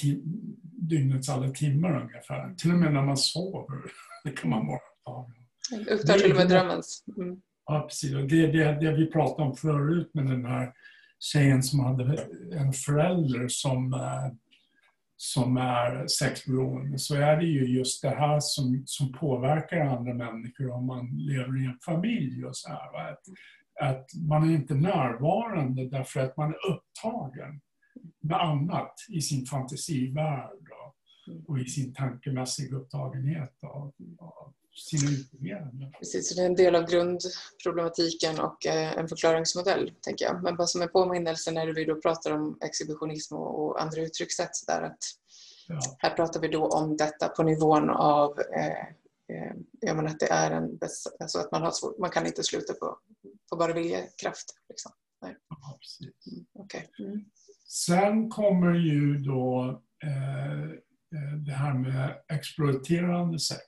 [0.89, 2.55] dygnets alla timmar ungefär.
[2.55, 3.81] Till och med när man sover
[4.23, 5.35] det kan man vara upptagen.
[5.89, 7.03] Upptar till och med drömmens.
[7.17, 7.41] Mm.
[7.65, 8.11] Ja, precis.
[8.11, 10.73] Det är det, det vi pratade om förut med den här
[11.19, 14.33] tjejen som hade en förälder som, eh,
[15.17, 20.71] som är sexberoende så är det ju just det här som, som påverkar andra människor
[20.71, 23.11] om man lever i en familj och så här.
[23.11, 23.21] Att,
[23.81, 27.61] att man är inte närvarande därför att man är upptagen
[28.21, 30.95] med annat i sin fantasivärld och,
[31.47, 35.91] och i sin tankemässiga upptagenhet av, av sina.
[35.99, 40.43] Precis, så det är en del av grundproblematiken och eh, en förklaringsmodell, tänker jag.
[40.43, 44.81] Men bara som en påminnelse när vi då pratar om exhibitionism och andra uttryckssätt där
[44.81, 44.97] att
[45.67, 45.79] ja.
[45.99, 48.67] här pratar vi då om detta på nivån av eh,
[49.35, 50.79] eh, ja, men att det är en
[51.19, 52.99] alltså att man, har svårt, man kan inte sluta på,
[53.49, 54.45] på bara viljekraft.
[54.69, 54.91] Liksom.
[55.21, 55.37] Nej.
[55.49, 56.27] Ja, precis.
[56.27, 56.81] Mm, okay.
[56.99, 57.25] mm.
[57.67, 59.69] Sen kommer ju då
[60.03, 60.79] eh,
[61.45, 63.61] det här med exploaterande sex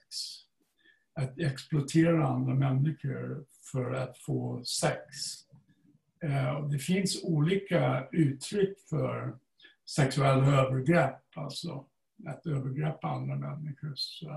[1.18, 5.06] att exploatera andra människor för att få sex.
[6.22, 9.38] Eh, det finns olika uttryck för
[9.90, 11.86] sexuella övergrepp, alltså
[12.26, 13.92] att övergreppa andra människor.
[13.94, 14.30] Så,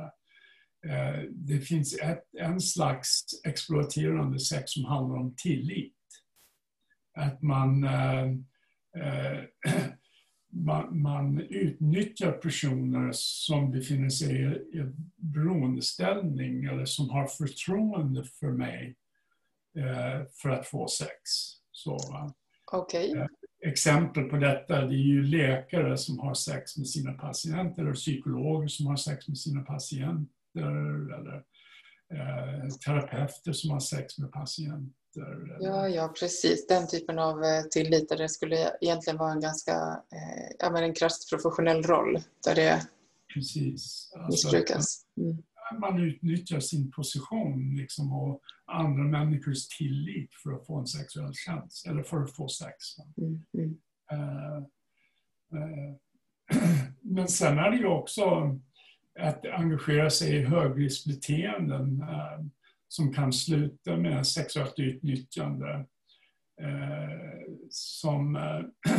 [0.87, 5.95] eh, det finns ett, en slags exploaterande sex som handlar om tillit.
[7.13, 8.31] Att man eh,
[10.51, 14.45] man, man utnyttjar personer som befinner sig i,
[14.79, 18.95] i beroendeställning eller som har förtroende för mig
[19.77, 21.11] eh, för att få sex.
[21.71, 21.97] Så,
[22.71, 23.11] okay.
[23.11, 23.25] eh,
[23.65, 28.67] exempel på detta det är ju läkare som har sex med sina patienter och psykologer
[28.67, 30.27] som har sex med sina patienter
[31.17, 31.43] eller
[32.13, 35.57] eh, terapeuter som har sex med patienter kontakter?
[35.59, 36.67] Ja, ja, precis.
[36.67, 39.71] Den typen av eh, tillit där det skulle egentligen vara en ganska
[40.13, 42.87] eh, ja, men en krasst professionell roll där det
[43.33, 44.13] precis.
[44.15, 45.05] Alltså, missbrukas.
[45.17, 45.37] Mm.
[45.79, 51.87] Man utnyttjar sin position liksom, och andra människors tillit för att få en sexuell tjänst
[51.87, 52.75] eller för att få sex.
[53.17, 53.45] Mm.
[53.53, 53.77] Mm.
[54.13, 54.57] Uh,
[55.53, 55.95] uh,
[57.01, 58.59] men sen är det ju också
[59.19, 62.01] att engagera sig i högriskbeteenden.
[62.01, 62.45] Uh,
[62.91, 65.85] som kan sluta med sexuellt utnyttjande
[66.61, 68.61] eh, som, eh,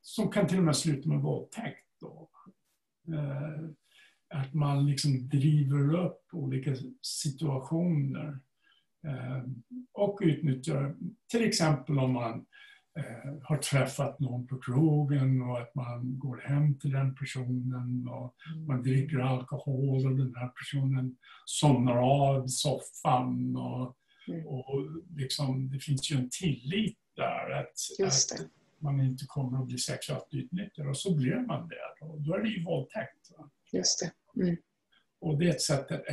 [0.00, 1.86] som kan till och med sluta med våldtäkt.
[2.00, 2.30] Då.
[3.14, 3.68] Eh,
[4.34, 8.38] att man liksom driver upp olika situationer
[9.06, 9.42] eh,
[9.92, 10.96] och utnyttjar,
[11.30, 12.46] till exempel om man
[13.42, 18.66] har träffat någon på krogen och att man går hem till den personen och mm.
[18.66, 23.56] man dricker alkohol och den här personen somnar av i soffan.
[23.56, 23.96] Och,
[24.28, 24.46] mm.
[24.46, 29.78] och liksom, det finns ju en tillit där att, att man inte kommer att bli
[29.78, 32.04] sexuellt utnyttjad och så blir man det.
[32.06, 33.30] Och då är det ju våldtäkt.
[33.72, 34.42] Just det.
[34.42, 34.56] Mm.
[35.20, 36.04] Och det är ett sätt att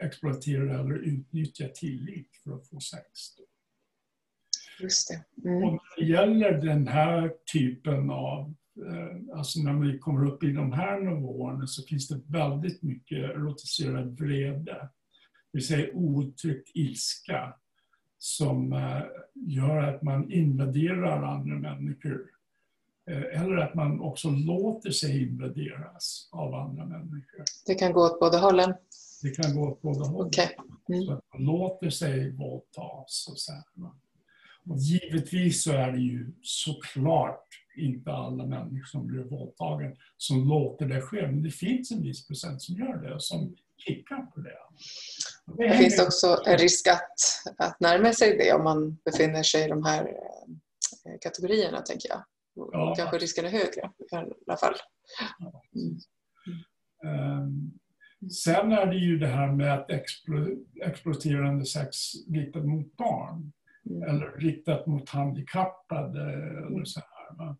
[0.00, 3.36] exploatera eller utnyttja tillit för att få sex.
[3.36, 3.45] Då.
[4.80, 5.48] Just det.
[5.48, 5.64] Mm.
[5.64, 8.54] Och när det gäller den här typen av,
[8.86, 13.18] eh, alltså när vi kommer upp i de här nivåerna så finns det väldigt mycket
[13.18, 14.88] erotiserad vrede.
[15.52, 17.54] Det vill säga outtryckt ilska
[18.18, 19.02] som eh,
[19.34, 22.30] gör att man invaderar andra människor.
[23.10, 27.44] Eh, eller att man också låter sig invaderas av andra människor.
[27.66, 28.74] Det kan gå åt båda hållen?
[29.22, 30.26] Det kan gå åt båda hållen.
[30.26, 30.48] Okay.
[30.88, 31.02] Mm.
[31.02, 33.28] Så att man låter sig våldtas.
[33.30, 33.62] Och så här.
[34.74, 41.00] Givetvis så är det ju såklart inte alla människor som blir våldtagen som låter det
[41.00, 41.22] ske.
[41.22, 44.58] Men det finns en viss procent som gör det och som kickar på det.
[45.56, 47.14] Det finns också en risk att,
[47.58, 52.24] att närma sig det om man befinner sig i de här eh, kategorierna, tänker jag.
[52.54, 52.94] Ja.
[52.96, 54.74] Kanske risken är högre i alla fall.
[55.74, 55.98] Mm.
[57.42, 57.78] Um,
[58.30, 59.90] sen är det ju det här med att
[60.82, 61.96] exploaterande sex
[62.30, 63.52] riktat mot barn.
[63.90, 64.02] Mm.
[64.02, 66.32] Eller riktat mot handikappade.
[66.66, 67.56] Eller så här,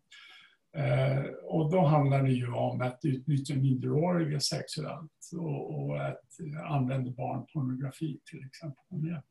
[0.77, 6.23] eh, och då handlar det ju om att utnyttja minderåriga sexuellt och, och att
[6.69, 8.83] använda barnpornografi till exempel.
[8.91, 9.21] Mm.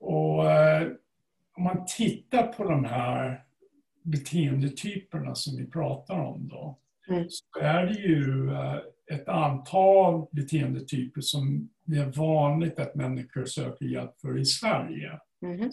[0.00, 0.92] Och eh,
[1.56, 3.44] om man tittar på de här
[4.02, 7.26] beteendetyperna som vi pratar om då, mm.
[7.28, 8.78] så är det ju eh,
[9.12, 15.18] ett antal beteendetyper som det är vanligt att människor söker hjälp för i Sverige.
[15.46, 15.70] Mm.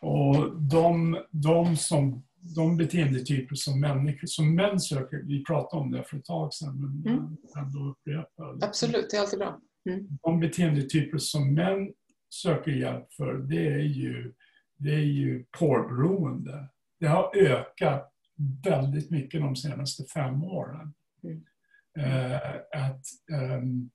[0.00, 2.24] Och de, de, som,
[2.56, 6.80] de beteendetyper som, människor, som män söker, vi pratade om det för ett tag sedan,
[6.80, 7.36] men mm.
[7.56, 8.66] ändå upprepa.
[8.66, 9.60] Absolut, det är alltid bra.
[9.90, 10.08] Mm.
[10.22, 11.92] De beteendetyper som män
[12.30, 14.32] söker hjälp för, det är ju,
[14.76, 16.68] det är ju porrberoende.
[17.00, 18.12] Det har ökat
[18.64, 20.94] väldigt mycket de senaste fem åren.
[21.24, 21.42] Mm.
[21.98, 22.40] Eh,
[22.72, 23.04] att,
[23.60, 23.90] um,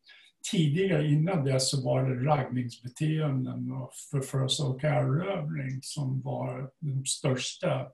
[0.51, 7.87] tidigare innan det så var det raggningsbeteenden och förförelse och erövring som var de största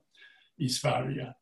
[0.56, 1.34] i Sverige.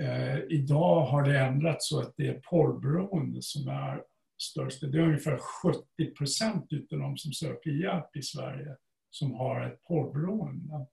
[0.00, 4.02] Eh, idag har det ändrats så att det är porrberoende som är
[4.42, 4.80] störst.
[4.80, 8.76] Det är ungefär 70 procent av de som söker hjälp i Sverige
[9.10, 10.86] som har ett porrberoende.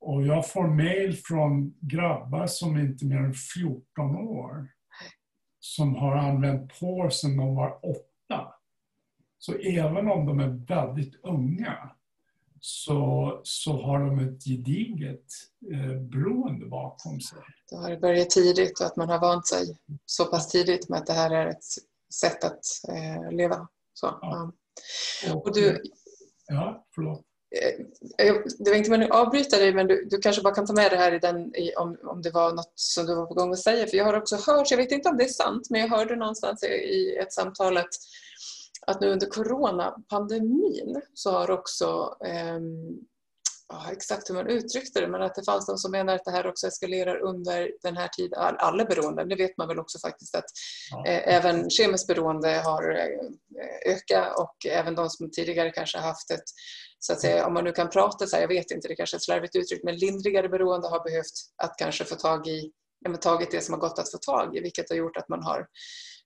[0.00, 4.68] Och jag får mejl från grabbar som är inte mer än 14 år
[5.60, 7.98] som har använt porr sedan de var 8
[9.46, 11.90] så även om de är väldigt unga
[12.60, 15.24] så, så har de ett gediget
[15.72, 17.38] eh, beroende bakom sig.
[17.70, 19.76] Då har det börjat tidigt och att man har vant sig
[20.06, 21.64] så pass tidigt med att det här är ett
[22.14, 23.68] sätt att eh, leva.
[23.94, 24.52] Så, ja.
[25.26, 25.34] ja.
[25.34, 25.82] Och du,
[26.46, 27.22] ja, förlåt.
[27.62, 30.72] Eh, det var inte meningen att avbryta dig men du, du, kanske bara kan ta
[30.72, 33.34] med det här i den, i, om, om det var något som du var på
[33.34, 33.86] gång att säga.
[33.86, 36.16] För jag har också hört, jag vet inte om det är sant, men jag hörde
[36.16, 37.94] någonstans i, i ett samtal att,
[38.86, 42.60] att nu under coronapandemin så har också eh,
[43.92, 46.46] exakt hur man uttryckte det, men att det fanns de som menar att det här
[46.46, 48.38] också eskalerar under den här tiden.
[48.58, 50.44] Alla beroenden, det vet man väl också faktiskt att
[50.90, 51.06] ja.
[51.06, 56.44] eh, även kemiskt beroende har eh, ökat och även de som tidigare kanske haft ett,
[56.98, 59.16] så att säga, om man nu kan prata så här, jag vet inte, det kanske
[59.16, 62.70] är ett slarvigt uttryck, men lindrigare beroende har behövt att kanske få tag i,
[63.00, 65.42] ja, tagit det som har gått att få tag i, vilket har gjort att man
[65.42, 65.66] har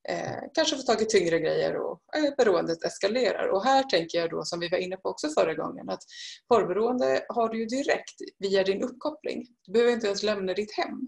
[0.09, 3.49] eh, kanske får tag i tyngre grejer och eh, beroendet eskalerar.
[3.49, 6.03] Och här tänker jag då, som vi var inne på också förra gången, att
[6.49, 9.47] porrberoende har du ju direkt via din uppkoppling.
[9.67, 10.99] Du behöver inte ens lämna ditt hem.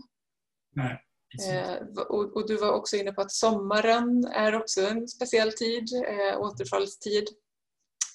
[0.76, 1.00] Nej.
[1.48, 1.76] Eh,
[2.08, 6.40] och, och, du var också inne på att sommaren är också en speciell tid, eh,
[6.40, 7.28] återfallstid.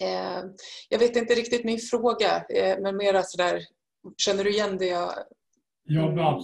[0.01, 0.43] Eh,
[0.89, 3.61] jag vet inte riktigt min fråga, eh, men mera sådär,
[4.17, 5.13] känner du igen det jag
[5.87, 6.41] Ja.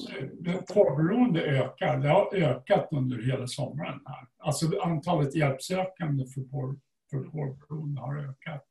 [0.74, 1.98] Porrberoende ökar.
[1.98, 4.00] Det har ökat under hela sommaren.
[4.06, 4.28] här.
[4.38, 8.66] Alltså antalet hjälpsökande för, porr, för porrberoende har ökat.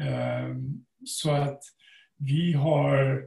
[0.00, 1.62] Ehm, så att
[2.16, 3.22] vi har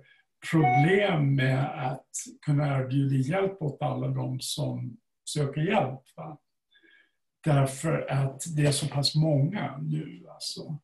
[0.51, 2.09] problem med att
[2.45, 4.97] kunna erbjuda hjälp åt alla de som
[5.29, 6.01] söker hjälp.
[6.15, 6.37] Va?
[7.43, 10.25] Därför att det är så pass många nu.
[10.29, 10.79] Alltså.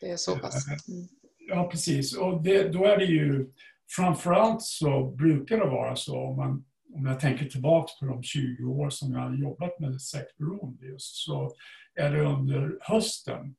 [0.00, 0.88] Det är så pass?
[0.88, 1.08] Mm.
[1.48, 2.16] Ja, precis.
[2.16, 3.50] Och det, då är det ju
[3.88, 8.64] framförallt så brukar det vara så om, man, om jag tänker tillbaka på de 20
[8.64, 11.52] år som jag har jobbat med sexberoende just, så
[11.94, 13.56] är det under hösten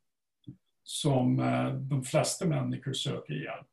[0.84, 3.68] som eh, de flesta människor söker hjälp.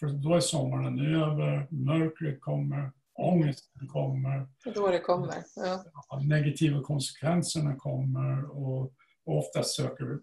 [0.00, 4.48] För då är sommaren över, mörkret kommer, ångesten kommer.
[4.74, 6.20] Då det kommer, ja.
[6.24, 8.82] Negativa konsekvenserna kommer och,
[9.24, 10.18] och ofta söker,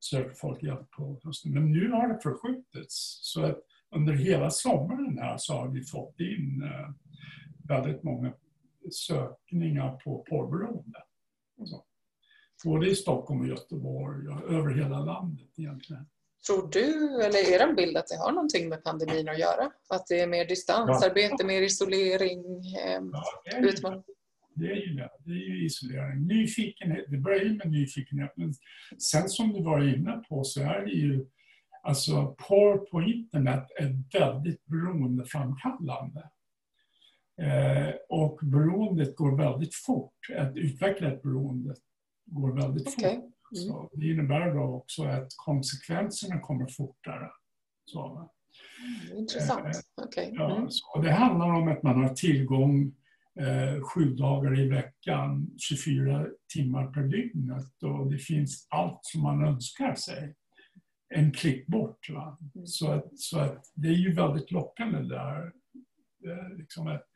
[0.00, 1.52] söker folk hjälp på hösten.
[1.52, 3.18] Men nu har det förskjutits.
[3.22, 3.58] Så att
[3.94, 6.90] under hela sommaren här så har vi fått in eh,
[7.68, 8.32] väldigt många
[8.90, 10.98] sökningar på porrberoende.
[12.64, 16.06] Både i Stockholm och Göteborg och över hela landet egentligen.
[16.46, 19.70] Tror du, eller är det en bild att det har någonting med pandemin att göra?
[19.88, 21.46] Att det är mer distansarbete, ja.
[21.46, 22.40] mer isolering?
[22.76, 24.02] Eh, ja, det, är ju,
[24.54, 25.10] det är ju det.
[25.24, 26.26] Det är ju isolering.
[26.26, 28.32] Nyfikenhet, det börjar ju med nyfikenhet.
[28.36, 28.54] Men
[28.98, 31.26] sen som du var inne på så är det ju
[31.86, 36.30] Alltså porr på internet är väldigt beroendeframkallande.
[37.42, 40.14] Eh, och beroendet går väldigt fort.
[40.36, 41.74] Att utveckla ett beroende
[42.24, 43.14] går väldigt okay.
[43.14, 43.24] fort.
[43.52, 43.64] Mm.
[43.64, 47.30] Så det innebär då också att konsekvenserna kommer fortare.
[47.84, 48.30] Så,
[48.80, 49.66] Mm, intressant.
[50.06, 50.30] Okay.
[50.32, 52.94] Ja, så det handlar om att man har tillgång
[53.40, 57.62] eh, sju dagar i veckan, 24 timmar per dygn.
[57.82, 60.34] Och det finns allt som man önskar sig.
[61.14, 62.10] En klick bort.
[62.10, 62.38] Va?
[62.54, 62.66] Mm.
[62.66, 65.52] Så, att, så att det är ju väldigt lockande där.
[66.58, 67.06] Liksom att,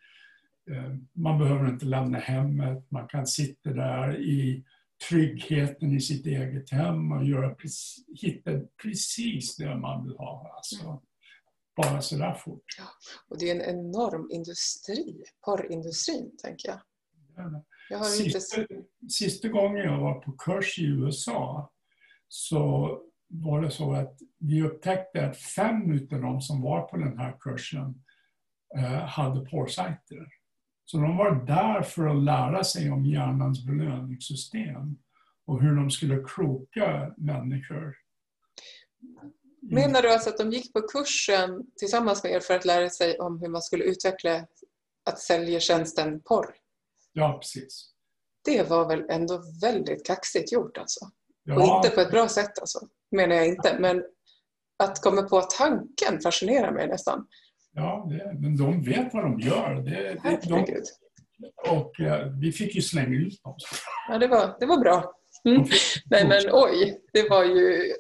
[0.71, 4.65] eh, man behöver inte lämna hemmet, man kan sitta där i
[5.09, 7.57] tryggheten i sitt eget hem och göra,
[8.21, 8.51] hitta
[8.83, 10.53] precis det man vill ha.
[10.57, 10.99] Alltså, mm.
[11.77, 12.65] bara sådär fort.
[12.79, 12.85] Ja,
[13.29, 16.81] och det är en enorm industri, porrindustrin, tänker jag.
[17.91, 18.83] jag har sista, inte...
[19.11, 21.73] sista gången jag var på kurs i USA
[22.29, 22.91] så
[23.31, 27.37] var det så att vi upptäckte att fem av de som var på den här
[27.41, 28.03] kursen
[28.77, 30.29] eh, hade porrsajter.
[30.85, 34.99] Så de var där för att lära sig om hjärnans belöningssystem
[35.47, 37.97] och hur de skulle kroka människor.
[39.63, 43.19] Menar du alltså att de gick på kursen tillsammans med er för att lära sig
[43.19, 44.47] om hur man skulle utveckla
[45.05, 46.55] att sälja tjänsten porr?
[47.13, 47.91] Ja, precis.
[48.45, 51.11] Det var väl ändå väldigt kaxigt gjort alltså?
[51.45, 51.55] Ja.
[51.55, 53.77] Och inte på ett bra sätt alltså, menar jag inte.
[53.79, 54.03] Men
[54.83, 57.27] att komma på tanken fascinerar mig nästan.
[57.73, 59.75] Ja, det, men de vet vad de gör.
[59.75, 60.83] Det, det, de,
[61.71, 63.57] och eh, vi fick ju slänga ut dem.
[64.09, 65.13] Ja, det var, det var bra.
[65.45, 65.65] Mm.
[66.11, 67.93] Nej men oj, det var ju,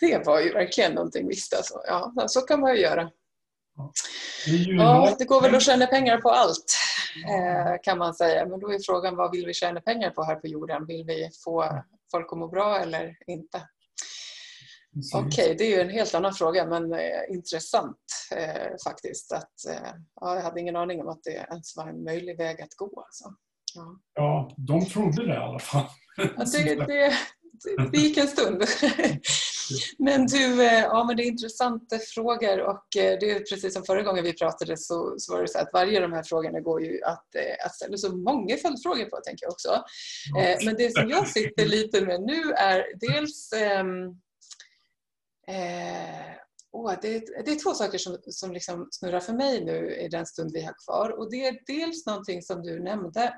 [0.00, 1.74] det var ju verkligen någonting visst alltså.
[1.86, 3.10] Ja, så kan man ju göra.
[4.78, 6.76] Ja, det går väl att tjäna pengar på allt
[7.28, 8.46] eh, kan man säga.
[8.46, 10.86] Men då är frågan vad vill vi tjäna pengar på här på jorden?
[10.86, 13.62] Vill vi få folk att må bra eller inte?
[15.14, 17.96] Okej, okay, det är ju en helt annan fråga men eh, intressant
[18.36, 19.32] eh, faktiskt.
[19.32, 22.62] Att, eh, ja, jag hade ingen aning om att det ens var en möjlig väg
[22.62, 23.02] att gå.
[23.02, 23.34] Alltså.
[23.74, 24.00] Ja.
[24.14, 25.86] ja, de trodde det i alla fall.
[26.16, 27.12] Ja, det, det,
[27.92, 28.64] det gick en stund.
[29.98, 33.84] Men du, eh, ja men det är intressanta frågor och eh, det är precis som
[33.84, 36.60] förra gången vi pratade så, så var det så att varje av de här frågorna
[36.60, 39.82] går ju att, eh, att ställa så många följdfrågor på tänker jag också.
[40.64, 44.20] Men det som jag sitter lite med nu är dels ehm,
[45.46, 46.36] eh,
[46.72, 50.26] oh, det, det, är två saker som, som liksom snurrar för mig nu i den
[50.26, 53.34] stund vi har kvar och det är dels någonting som du nämnde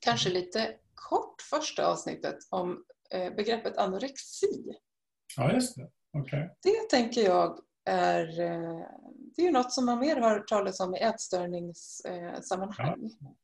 [0.00, 4.74] kanske lite kort första avsnittet om eh, begreppet anorexi.
[5.36, 5.90] Ja, just det.
[6.18, 6.48] Okay.
[6.62, 8.86] Det tänker jag är, eh,
[9.36, 13.10] det är något som man mer har talas om i ätstörningssammanhang.
[13.20, 13.36] Ja.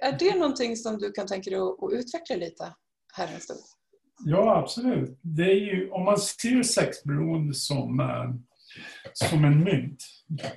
[0.00, 2.74] Är det någonting som du kan tänka dig att utveckla lite
[3.14, 3.60] här en stund?
[4.24, 5.18] Ja, absolut.
[5.22, 8.34] Det är ju, om man ser sexberoende som, eh,
[9.12, 10.04] som en mynt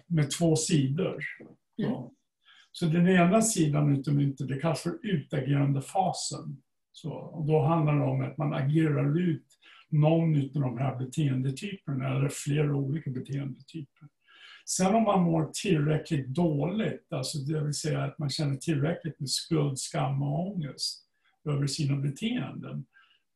[0.07, 1.23] med två sidor.
[1.83, 2.09] Mm.
[2.71, 6.61] Så den ena sidan utav myntet, det kallas för utagerande fasen.
[6.91, 9.45] Så, och då handlar det om att man agerar ut
[9.89, 14.07] någon av de här beteendetyperna eller flera olika beteendetyper.
[14.65, 19.29] Sen om man mår tillräckligt dåligt, alltså det vill säga att man känner tillräckligt med
[19.29, 21.07] skuld, skam och ångest
[21.49, 22.85] över sina beteenden,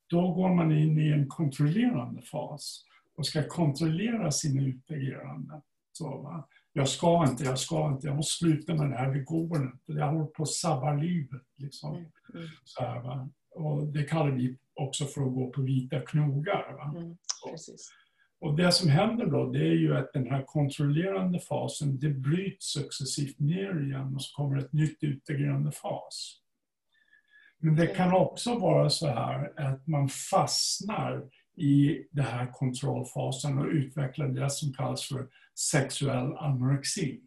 [0.08, 2.86] då går man in i en kontrollerande fas
[3.18, 5.62] och ska kontrollera sina.
[5.92, 6.48] Så, va?
[6.74, 9.92] jag ska inte, jag ska inte, jag måste sluta med det här, det går inte.
[9.92, 11.42] Jag håller på att sabba livet.
[11.58, 11.96] Liksom.
[11.96, 12.48] Mm, mm.
[12.64, 13.30] Så här, va?
[13.52, 16.74] Och det kallar vi också för att gå på vita knogar.
[16.74, 16.94] Va?
[16.98, 17.18] Mm,
[18.40, 22.66] och det som händer då, det är ju att den här kontrollerande fasen, det bryts
[22.66, 26.42] successivt ner igen och så kommer ett nytt utagerande fas.
[27.66, 31.24] Men det kan också vara så här att man fastnar
[31.58, 35.28] i den här kontrollfasen och utvecklar det som kallas för
[35.72, 37.22] sexuell anorexi.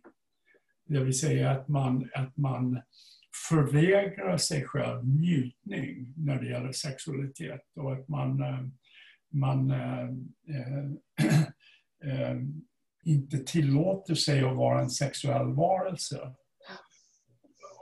[0.89, 2.81] Det vill säga att man, att man
[3.49, 8.61] förvägrar sig själv njutning när det gäller sexualitet och att man, eh,
[9.33, 10.09] man äh,
[10.49, 11.43] äh,
[12.13, 12.37] äh,
[13.05, 16.35] inte tillåter sig att vara en sexuell varelse.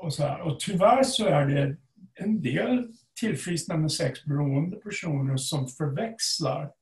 [0.03, 0.41] Och, så här.
[0.41, 1.77] och tyvärr så är det
[2.17, 6.73] en del tillfrisknande sexberoende personer som förväxlar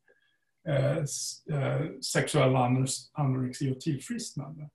[0.69, 0.97] eh,
[1.59, 2.57] eh, sexuell
[3.13, 4.71] anorexi och tillfrisknande.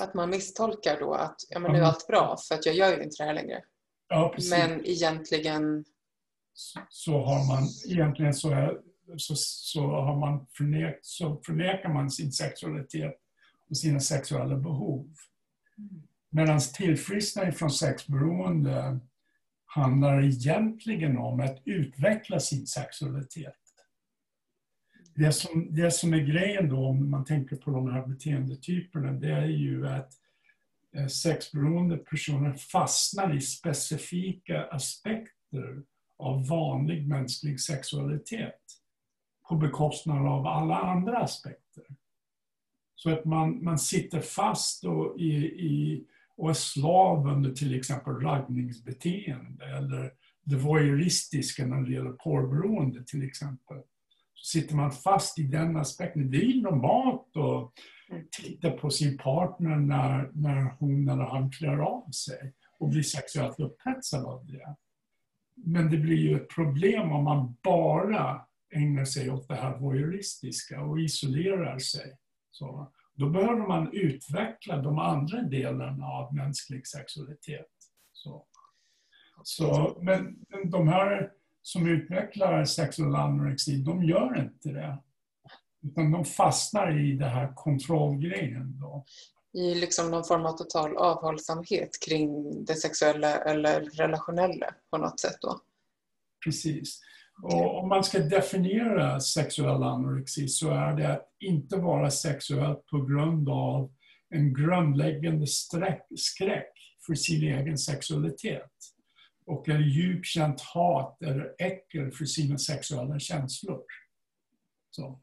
[0.00, 2.96] Att man misstolkar då att ja, men nu är allt bra för att jag gör
[2.96, 3.62] ju inte det här längre.
[4.08, 5.84] Ja, men egentligen...
[6.54, 8.80] Så, så, har man, egentligen så, är,
[9.16, 13.14] så, så, har man förnek, så förnekar man sin sexualitet
[13.70, 15.14] och sina sexuella behov.
[15.78, 16.02] Mm.
[16.30, 19.00] Medan tillfrisknande från sexberoende
[19.68, 23.54] handlar egentligen om att utveckla sin sexualitet.
[25.14, 29.32] Det som, det som är grejen då om man tänker på de här beteendetyperna det
[29.32, 30.12] är ju att
[30.96, 35.82] eh, sexberoende personer fastnar i specifika aspekter
[36.18, 38.60] av vanlig mänsklig sexualitet
[39.48, 41.84] på bekostnad av alla andra aspekter.
[42.94, 46.06] Så att man, man sitter fast då i, i,
[46.38, 50.12] och är slav under till exempel raggningsbeteende eller
[50.44, 53.76] det voyeuristiska när det gäller porrberoende till exempel.
[54.34, 56.30] Så sitter man fast i den aspekten.
[56.30, 57.72] Det är normalt att
[58.10, 58.26] mm.
[58.42, 63.60] titta på sin partner när, när hon eller han klär av sig och blir sexuellt
[63.60, 64.76] upphetsad av det.
[65.54, 68.40] Men det blir ju ett problem om man bara
[68.74, 72.16] ägnar sig åt det här voyeuristiska och isolerar sig.
[72.50, 77.66] Så, då behöver man utveckla de andra delarna av mänsklig sexualitet.
[78.12, 78.46] Så.
[79.42, 81.30] Så, men de här
[81.62, 84.98] som utvecklar sexuell anorexi, de gör inte det.
[85.82, 88.78] Utan de fastnar i det här kontrollgrejen.
[88.80, 89.04] Då.
[89.52, 95.36] I liksom någon form av total avhållsamhet kring det sexuella eller relationella på något sätt
[95.40, 95.60] då?
[96.44, 97.00] Precis.
[97.42, 103.02] Och om man ska definiera sexuell anorexi så är det att inte vara sexuellt på
[103.02, 103.92] grund av
[104.30, 105.46] en grundläggande
[106.16, 106.72] skräck
[107.06, 108.70] för sin egen sexualitet
[109.46, 113.82] och en djupt känt hat eller äckel för sina sexuella känslor.
[114.90, 115.20] Så,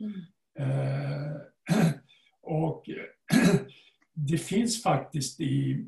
[0.00, 0.12] mm.
[0.58, 1.36] eh,
[2.42, 2.84] och
[4.14, 5.86] det finns faktiskt i,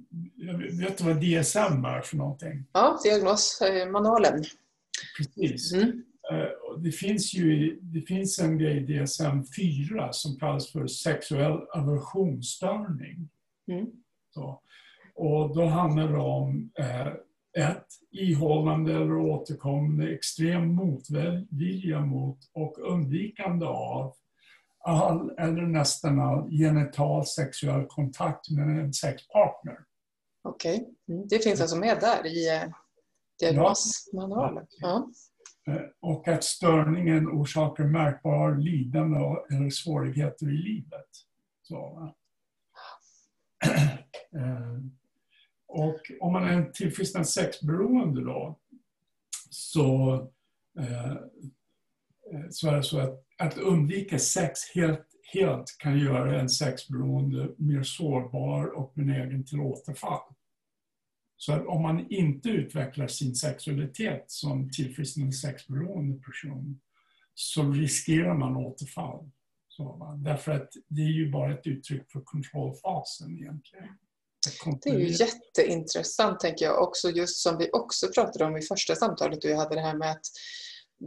[0.72, 2.64] vet du vad DSM är för någonting?
[2.72, 4.44] Ja, diagnosmanualen.
[5.16, 5.72] Precis.
[5.72, 6.05] Mm.
[6.32, 13.28] Eh, det finns ju det finns en grej i DSM-4 som kallas för sexuell aversionsstörning.
[13.70, 13.86] Mm.
[14.34, 14.62] Så.
[15.14, 17.07] Och då handlar det om eh,
[17.59, 24.14] ett, ihållande eller återkommande extrem motvilja mot och undvikande av
[24.84, 29.78] all eller nästan all genital sexuell kontakt med en sexpartner.
[30.42, 31.16] Okej, okay.
[31.16, 31.28] mm.
[31.28, 32.49] det finns alltså med där i
[33.43, 34.66] eh, diagnosmanualen?
[34.80, 35.11] Ja.
[35.68, 39.18] Eh, och att störningen orsakar märkbar lidande
[39.51, 41.09] eller svårigheter i livet.
[41.62, 42.12] Så,
[44.36, 44.78] eh,
[45.66, 48.59] och om man är en tillfrisknad sexberoende då,
[49.51, 50.14] så,
[50.78, 51.14] eh,
[52.51, 57.82] så är det så att, att undvika sex helt, helt kan göra en sexberoende mer
[57.82, 60.34] sårbar och benägen till återfall.
[61.41, 66.80] Så att om man inte utvecklar sin sexualitet som tillfrisknande sexberoende person
[67.34, 69.30] så riskerar man återfall.
[69.68, 73.89] Så, därför att det är ju bara ett uttryck för kontrollfasen egentligen.
[74.82, 78.95] Det är ju jätteintressant tänker jag också just som vi också pratade om i första
[78.95, 80.26] samtalet jag hade det här med att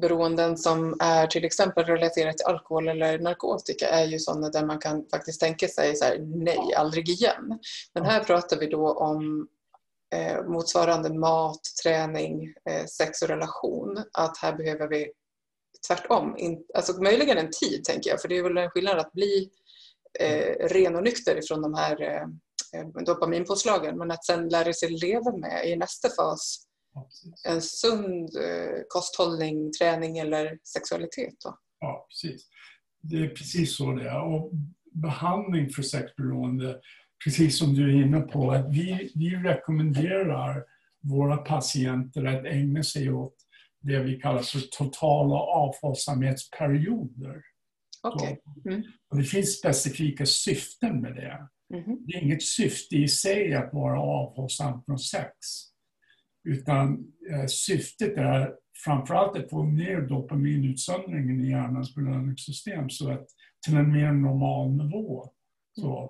[0.02, 4.80] beroenden som är till exempel relaterat till alkohol eller narkotika är ju sådana där man
[4.80, 7.60] kan faktiskt tänka sig så här, nej, aldrig igen.
[7.94, 9.48] Men här pratar vi då om
[10.14, 14.04] eh, motsvarande mat, träning, eh, sex och relation.
[14.14, 15.12] Att här behöver vi
[15.88, 19.14] tvärtom, in, alltså möjligen en tid tänker jag, för det är väl en skillnad att
[19.14, 19.50] bli
[20.20, 22.26] eh, ren och nykter ifrån de här eh,
[22.76, 26.68] Eh, dopaminpåslagen men att sen lära sig leva med i nästa fas
[27.48, 31.34] en sund eh, kosthållning, träning eller sexualitet.
[31.44, 31.58] Då.
[31.80, 32.48] Ja, precis.
[33.02, 34.22] Det är precis så det är.
[34.22, 34.52] Och
[34.94, 36.80] behandling för sexberoende,
[37.24, 40.64] precis som du är inne på, att vi, vi rekommenderar
[41.04, 43.36] våra patienter att ägna sig åt
[43.82, 47.42] det vi kallar för totala avhållsamhetsperioder.
[48.04, 48.38] Okay.
[48.66, 48.84] Mm.
[49.12, 51.48] det finns specifika syften med det.
[51.74, 51.98] Mm.
[52.06, 55.36] Det är inget syfte i sig att vara avhållsam från sex.
[56.44, 58.54] Utan eh, syftet är
[58.86, 63.26] framförallt att få ner dopaminutsöndringen i hjärnans belöningssystem så att,
[63.66, 65.32] till en mer normal nivå.
[65.80, 66.10] Så,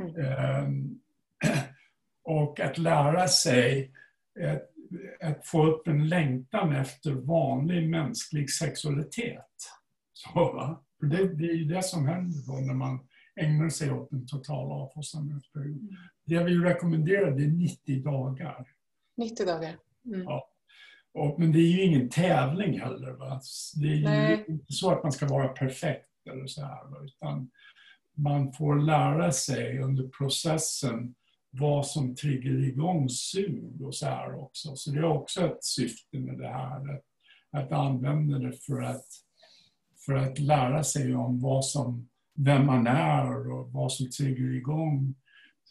[0.00, 1.00] mm.
[1.42, 1.50] eh,
[2.24, 3.92] och att lära sig
[4.40, 4.70] att,
[5.30, 9.46] att, få upp en längtan efter vanlig mänsklig sexualitet.
[10.12, 14.72] Så, det, det är det som händer då när man ägnar sig åt en total
[14.72, 15.80] avfossamhetsperiod.
[15.80, 15.96] Mm.
[16.24, 18.66] Det vi rekommenderar det är 90 dagar.
[19.16, 19.76] 90 dagar.
[20.06, 20.22] Mm.
[20.22, 20.50] Ja.
[21.12, 23.12] Och, men det är ju ingen tävling heller.
[23.12, 23.40] Va?
[23.74, 24.44] Det är ju Nej.
[24.48, 27.50] inte så att man ska vara perfekt eller så här, utan
[28.22, 31.14] man får lära sig under processen
[31.50, 34.76] vad som triggar igång sug och så här också.
[34.76, 37.04] Så det är också ett syfte med det här, att,
[37.50, 39.06] att använda det för att,
[40.06, 45.14] för att lära sig om vad som vem man är och vad som triggar igång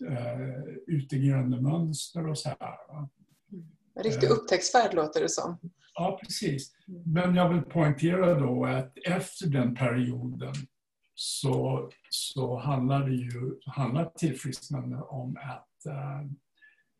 [0.09, 2.77] eh, utagerande mönster och så här.
[3.95, 4.33] En riktig eh.
[4.33, 5.57] upptäcktsfärd låter det som.
[5.93, 6.71] Ja, precis.
[7.05, 10.53] Men jag vill poängtera då att efter den perioden
[11.21, 16.19] så, så handlar det ju handlar tillfrisknande om att, äh,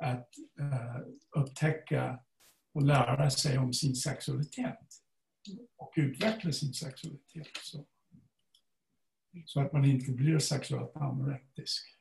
[0.10, 1.02] att äh,
[1.42, 2.20] upptäcka
[2.74, 4.80] och lära sig om sin sexualitet
[5.78, 7.48] och utveckla sin sexualitet.
[7.64, 7.86] Så.
[9.46, 12.00] Så att man inte blir sexuellt anorektisk.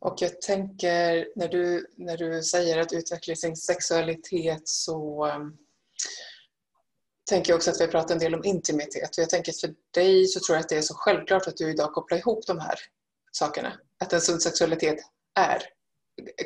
[0.00, 5.40] Och jag tänker när du, när du säger att utveckla sin sexualitet så eh,
[7.30, 9.10] tänker jag också att vi har pratat en del om intimitet.
[9.10, 11.56] Och jag tänker att för dig så tror jag att det är så självklart att
[11.56, 12.74] du idag kopplar ihop de här
[13.32, 13.72] sakerna.
[14.00, 14.98] Att en sund sexualitet
[15.34, 15.62] är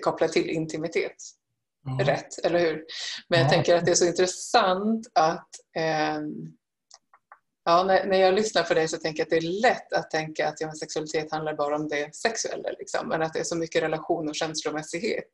[0.00, 1.16] kopplad till intimitet.
[1.84, 2.06] Ja.
[2.06, 2.84] Rätt, eller hur?
[3.28, 6.20] Men jag tänker att det är så intressant att eh,
[7.66, 10.10] Ja, när, när jag lyssnar på dig så tänker jag att det är lätt att
[10.10, 12.70] tänka att ja, sexualitet handlar bara om det sexuella.
[12.78, 13.08] Liksom.
[13.08, 15.30] Men att det är så mycket relation och känslomässighet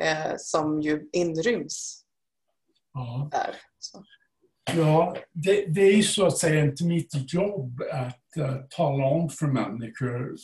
[0.00, 2.04] eh, som ju inryms
[2.92, 3.28] ja.
[3.32, 3.56] där.
[3.78, 4.04] Så.
[4.76, 9.30] Ja, det, det, är ju så att säga inte mitt jobb att uh, tala om
[9.30, 10.34] för människor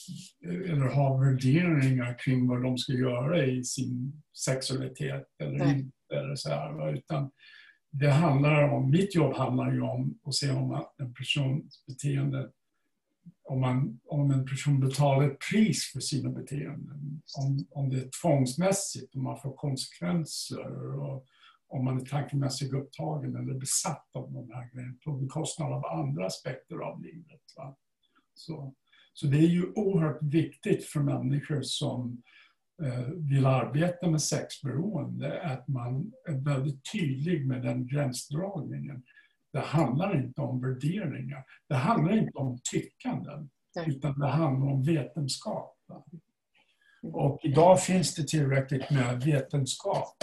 [0.47, 5.97] eh, eller ha värderingar kring vad de ska göra i sin sexualitet eller inte.
[6.15, 7.31] Eller så här, utan
[7.91, 12.51] det handlar om, mitt jobb handlar ju om att se om en persons beteende
[13.45, 17.23] om, man, om en person betalar ett pris för sina beteenden.
[17.39, 21.27] Om, om det är tvångsmässigt, om man får konsekvenser och
[21.75, 26.27] om man är tankemässigt upptagen eller besatt av de här grejerna på bekostnad av andra
[26.27, 27.41] aspekter av livet.
[27.57, 27.77] Va?
[28.35, 28.75] Så,
[29.13, 32.23] så det är ju oerhört viktigt för människor som
[32.83, 39.03] eh, vill arbeta med sexberoende att man är väldigt tydlig med den gränsdragningen.
[39.53, 41.45] Det handlar inte om värderingar.
[41.69, 43.51] Det handlar inte om tyckanden.
[43.87, 45.77] Utan det handlar om vetenskap.
[47.03, 50.17] Och idag finns det tillräckligt med vetenskap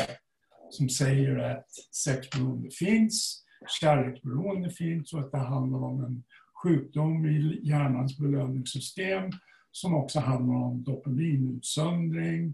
[0.73, 3.43] som säger att sexberoende finns,
[3.81, 6.23] kärleksberoende finns och att det handlar om en
[6.63, 9.31] sjukdom i hjärnans belöningssystem
[9.71, 12.53] som också handlar om dopaminutsöndring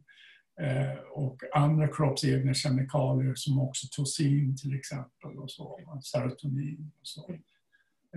[0.61, 7.31] eh, och andra kroppsegna kemikalier som oxytocin till exempel och så, serotonin och så.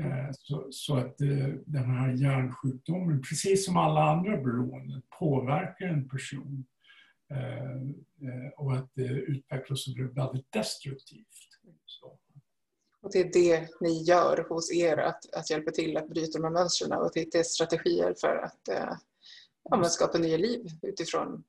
[0.01, 6.09] Eh, så, så, att eh, den här hjärnsjukdomen, precis som alla andra beroenden, påverkar en
[6.09, 6.65] person
[8.57, 11.27] och att det utvecklas och blir väldigt destruktivt.
[11.87, 12.19] Så.
[13.03, 16.45] Och det är det ni gör hos er, att, att hjälpa till att bryta de
[16.45, 18.97] här mönstren och att hitta strategier för att eh,
[19.71, 21.45] ja, skapa nya liv utifrån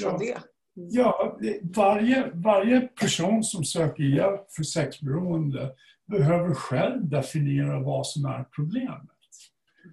[0.00, 0.18] från ja.
[0.18, 0.42] det.
[0.74, 1.38] Ja,
[1.76, 5.74] varje, varje person som söker hjälp för sexberoende
[6.06, 9.17] behöver själv definiera vad som är problemet.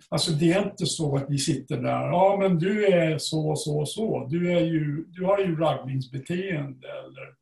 [0.09, 3.85] Alltså det är inte så att vi sitter där, ja men du är så, så,
[3.85, 4.27] så.
[4.29, 7.35] Du, är ju, du har ju raggningsbeteende eller,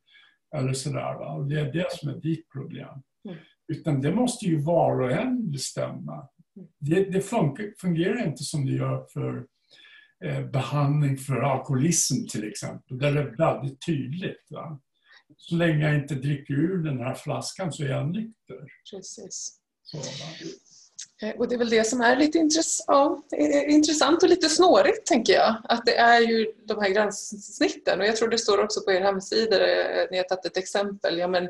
[0.56, 1.14] eller sådär.
[1.14, 1.34] Va?
[1.34, 3.04] Och det är det som är ditt problem.
[3.26, 3.38] Mm.
[3.68, 6.28] Utan det måste ju var och en bestämma.
[6.80, 7.22] Det, det
[7.82, 9.46] fungerar inte som det gör för
[10.26, 12.98] eh, behandling för alkoholism till exempel.
[12.98, 14.48] Där det är väldigt tydligt.
[14.50, 14.80] Va?
[15.38, 18.68] Så länge jag inte dricker ur den här flaskan så är jag nykter.
[18.92, 19.60] Precis.
[19.84, 19.98] Så,
[21.38, 23.24] och det är väl det som är lite intress ja,
[23.68, 25.56] intressant och lite snårigt, tänker jag.
[25.64, 28.00] Att det är ju de här gränssnitten.
[28.00, 31.18] Och jag tror det står också på er hemsida, eh, ni har tagit ett exempel.
[31.18, 31.50] Ja, men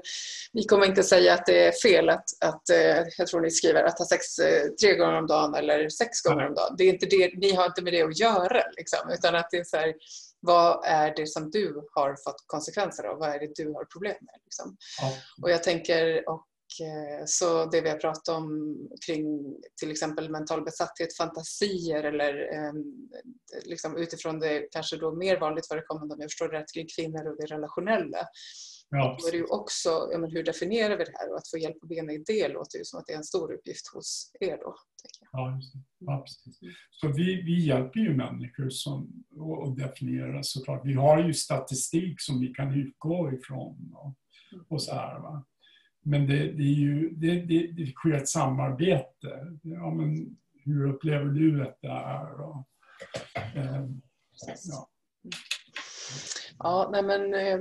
[0.53, 3.84] vi kommer inte säga att det är fel att, att eh, jag tror ni skriver,
[3.84, 4.26] att ha sex
[4.82, 6.76] tre gånger om dagen eller sex gånger om dagen.
[6.78, 9.57] Det är inte det, ni har inte med det att göra, liksom, utan att det
[9.57, 9.93] är så här,
[10.39, 13.19] vad är det som du har fått konsekvenser av?
[13.19, 14.36] Vad är det du har problem med?
[14.43, 14.78] Liksom?
[15.01, 15.13] Ja.
[15.41, 16.53] Och jag tänker, och Eh,
[17.26, 19.26] så det vi har pratat om kring
[19.80, 22.84] till exempel mental besatthet, fantasier eller ehm,
[23.65, 27.38] liksom utifrån det kanske då mer vanligt förekommande om jag förstår rätt kring kvinnor och
[27.38, 28.28] det relationella.
[28.89, 29.17] Ja.
[29.21, 31.57] Då är det ju också, ja, men hur definierar vi det här och att få
[31.57, 34.32] hjälp på benen i det låter ju som att det är en stor uppgift hos
[34.39, 34.76] er då.
[35.32, 35.59] Ja,
[35.99, 36.59] ja, precis.
[36.91, 39.26] Så vi, vi hjälper ju människor som,
[39.65, 40.82] att definiera såklart.
[40.86, 44.15] Vi har ju statistik som vi kan utgå ifrån och,
[44.69, 45.19] och så här.
[45.19, 45.45] Va?
[46.04, 49.58] Men det, det, är ju, det, det, det sker ett samarbete.
[49.62, 52.41] Ja, men hur upplever du att det är?
[52.41, 52.68] Och,
[53.56, 53.86] eh,
[54.64, 54.89] ja.
[56.60, 57.60] ja, nej men eh,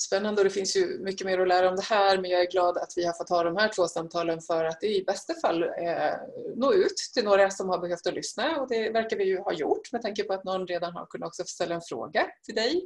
[0.00, 2.50] spännande och det finns ju mycket mer att lära om det här men jag är
[2.50, 5.62] glad att vi har fått ha de här två samtalen för att i bästa fall
[5.62, 6.14] eh,
[6.56, 9.52] nå ut till några som har behövt att lyssna och det verkar vi ju ha
[9.52, 12.84] gjort med tanke på att någon redan har kunnat också ställa en fråga till dig.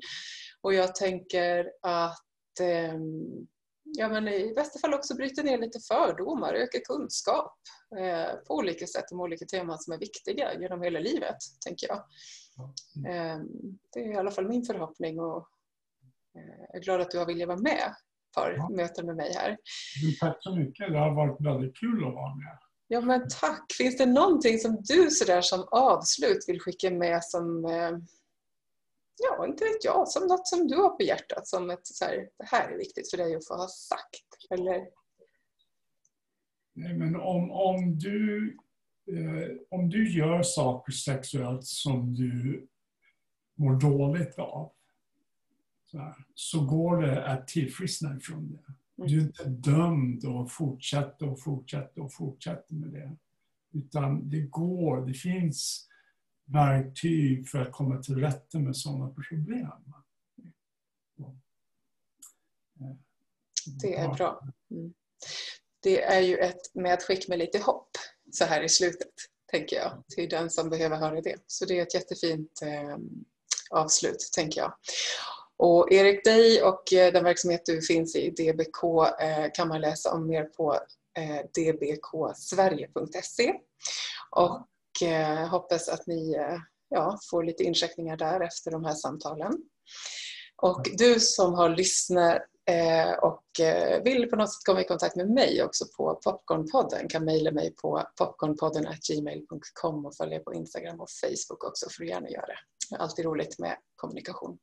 [0.60, 2.94] Och jag tänker att eh,
[3.96, 7.52] ja, men i bästa fall också bryta ner lite fördomar, öka kunskap
[7.98, 11.36] eh, på olika sätt om olika teman som är viktiga genom hela livet,
[11.66, 11.98] tänker jag.
[13.08, 13.38] Eh,
[13.92, 15.48] det är i alla fall min förhoppning och
[16.38, 17.94] eh, jag är glad att du har velat vara med
[18.34, 18.68] för ja.
[18.68, 19.56] möten med mig här.
[20.20, 22.58] Tack så mycket, det har varit väldigt kul att vara med.
[22.88, 23.72] Ja men tack!
[23.78, 27.90] Finns det någonting som du sådär som avslut vill skicka med som eh,
[29.16, 32.16] ja, inte vet jag, som något som du har på hjärtat som ett så här,
[32.38, 34.50] det här är viktigt för dig att få ha sagt?
[34.50, 34.86] Eller?
[36.74, 38.56] Nej, men om, om du
[39.06, 42.66] eh, om du gör saker sexuellt som du
[43.58, 44.72] mår dåligt av
[45.84, 48.74] så, här, så går det att tillfriskna ifrån det.
[49.06, 53.16] Du är inte dömd att fortsätta och fortsätta och fortsätta med det.
[53.72, 55.88] Utan det går, det finns
[56.44, 59.70] verktyg för att komma till rätta med sådana problem.
[63.82, 64.48] Det är bra.
[64.70, 64.94] Mm.
[65.82, 67.90] Det är ju ett medskick med lite hopp
[68.32, 69.08] så här i slutet,
[69.50, 71.36] tänker jag, till den som behöver höra det.
[71.46, 72.96] Så det är ett jättefint eh,
[73.70, 74.74] avslut, tänker jag.
[75.56, 78.84] Och Erik, dig och eh, den verksamhet du finns i, DBK,
[79.20, 80.78] eh, kan man läsa om mer på
[81.56, 83.54] dbksverige.se.
[84.30, 84.66] Och
[85.50, 86.36] hoppas att ni
[86.88, 89.52] ja, får lite incheckningar där efter de här samtalen.
[90.62, 92.42] Och du som har lyssnat
[93.22, 93.44] och
[94.04, 97.74] vill på något sätt komma i kontakt med mig också på Popcornpodden kan mejla mig
[97.74, 102.58] på popcornpodden.gmail.com och följa på Instagram och Facebook också får du gärna göra det.
[102.90, 104.58] Det är alltid roligt med kommunikation.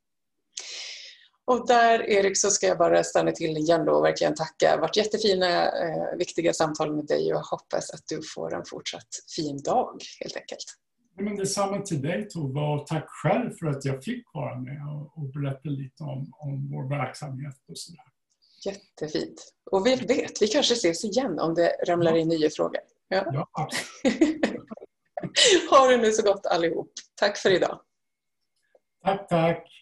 [1.46, 4.56] Och där Erik så ska jag bara stanna till igen då och verkligen tacka.
[4.60, 8.54] Det har varit jättefina, eh, viktiga samtal med dig och jag hoppas att du får
[8.54, 10.66] en fortsatt fin dag helt enkelt.
[11.18, 15.18] Men detsamma till dig Tove och tack själv för att jag fick vara med och,
[15.18, 18.06] och berätta lite om, om vår verksamhet och sådär.
[18.66, 19.54] Jättefint.
[19.72, 22.82] Och vi vet, vi kanske ses igen om det ramlar in nya frågor.
[23.08, 23.48] Ja.
[23.54, 23.70] ja.
[25.70, 26.92] ha det nu så gott allihop.
[27.16, 27.82] Tack för idag.
[29.04, 29.81] Tack, tack.